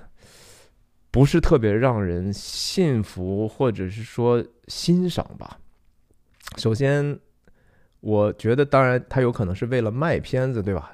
[1.12, 5.58] 不是特别让人信服，或者是说欣赏吧。
[6.56, 7.18] 首先，
[8.00, 10.92] 我觉得，当然，他有可能是为了卖片子，对吧？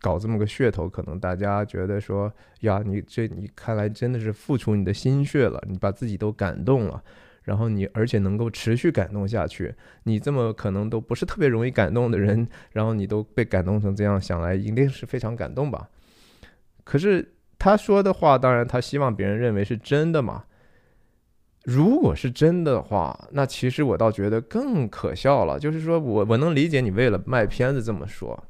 [0.00, 7.02] 搞这么个噱头，可能大家觉得说，呀，你这你看来真的是付出你的心血了，你把自己都感动了，
[7.42, 9.74] 然后你而且能够持续感动下去，
[10.04, 15.88] 你这么可能都不是特别容易感动的人，然后你都被感动成这样，想来一定是非常感动吧？
[16.84, 17.34] 可是。
[17.62, 20.44] 他说的话，当然他希望别人认为是真的嘛。
[21.64, 25.58] 如果是真的话，那其实我倒觉得更可笑了。
[25.58, 28.42] 就是说我我能理解你为了卖片子这么说，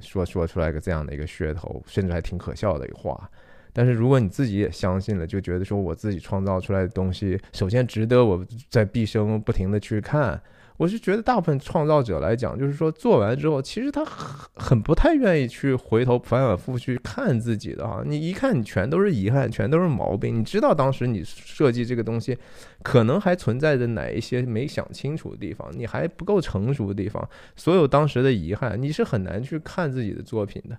[0.00, 3.28] 说说出来个这样的一个噱头，甚至还挺可笑的一个话。
[3.72, 10.40] 但是如果你自己也相信了，就觉得说我自己创造出来的东西，首先值得我在毕生不停的去看。
[10.82, 18.02] 我是觉得大部分创造者来讲，就是说做完之后，其实他很很不太愿意去回头反反复复去看自己的啊。
[18.04, 20.40] 你一看，你全都是遗憾，全都是毛病。
[20.40, 22.36] 你知道当时你设计这个东西，
[22.82, 30.76] 可能还存在着哪一些没想清楚的地方，你还不够成熟的地方，所有当时的遗憾，你是很难去看自己的作品的。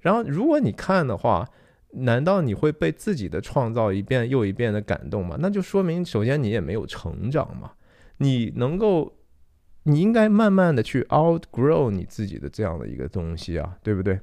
[0.00, 1.48] 然后，如果你看的话，
[1.92, 5.36] 难道你会被自己的创造一遍又一遍的感动吗？
[5.38, 7.70] 那就说明，首先你也没有成长嘛。
[8.16, 9.12] 你能够。
[9.88, 14.20] 你应该慢慢的去 outgrow 你自己的这样的一个东西啊，对不对？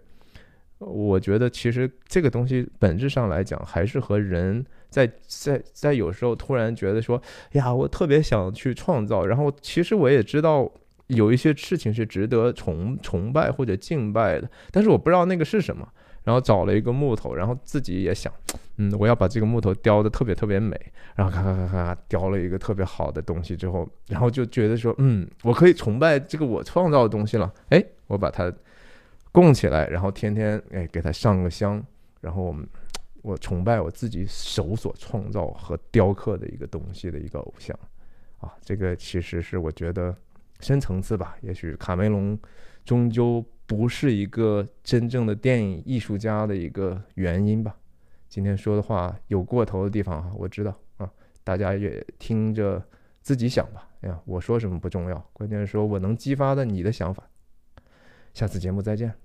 [0.78, 7.20] 我觉得其实这个东西本质上来讲，还是和人在在在有时候突然觉得说，
[7.54, 10.72] 呀，我特别想去创造，然后其实我也知道
[11.08, 15.88] 有一些事情是值得崇崇拜或者敬拜的，但是我不知道那个是什么。
[16.26, 18.34] 然后找了一个木头，然后自己也想，
[18.78, 20.76] 嗯，我要把这个木头雕的特别特别美，
[21.16, 28.52] 然后咔咔咔咔雕了一个特别好的东西之后，然后就觉得说，嗯，我可以崇拜这个我创造的东西了，哎，我把它
[29.32, 31.82] 供起来，然后天天哎给它上个香，
[32.22, 32.68] 然后我们
[33.22, 37.78] 我崇拜我自己手所创造和雕刻的一个东西的一个偶像，
[38.40, 40.16] 啊，这个其实是我觉得
[40.60, 42.36] 深层次吧，也许卡梅隆
[42.84, 43.46] 终究。
[43.66, 47.76] 不是一个真正的电影艺术家的一个原因吧？
[48.30, 51.10] 今天说的话有过头的地方哈，我知道啊，
[51.44, 52.84] 大家也听着
[53.22, 53.90] 自己想吧。
[54.02, 57.24] 哎呀，我说什么不重要，关键是说我能激发的你的想法。
[58.34, 59.25] 下次节目再见。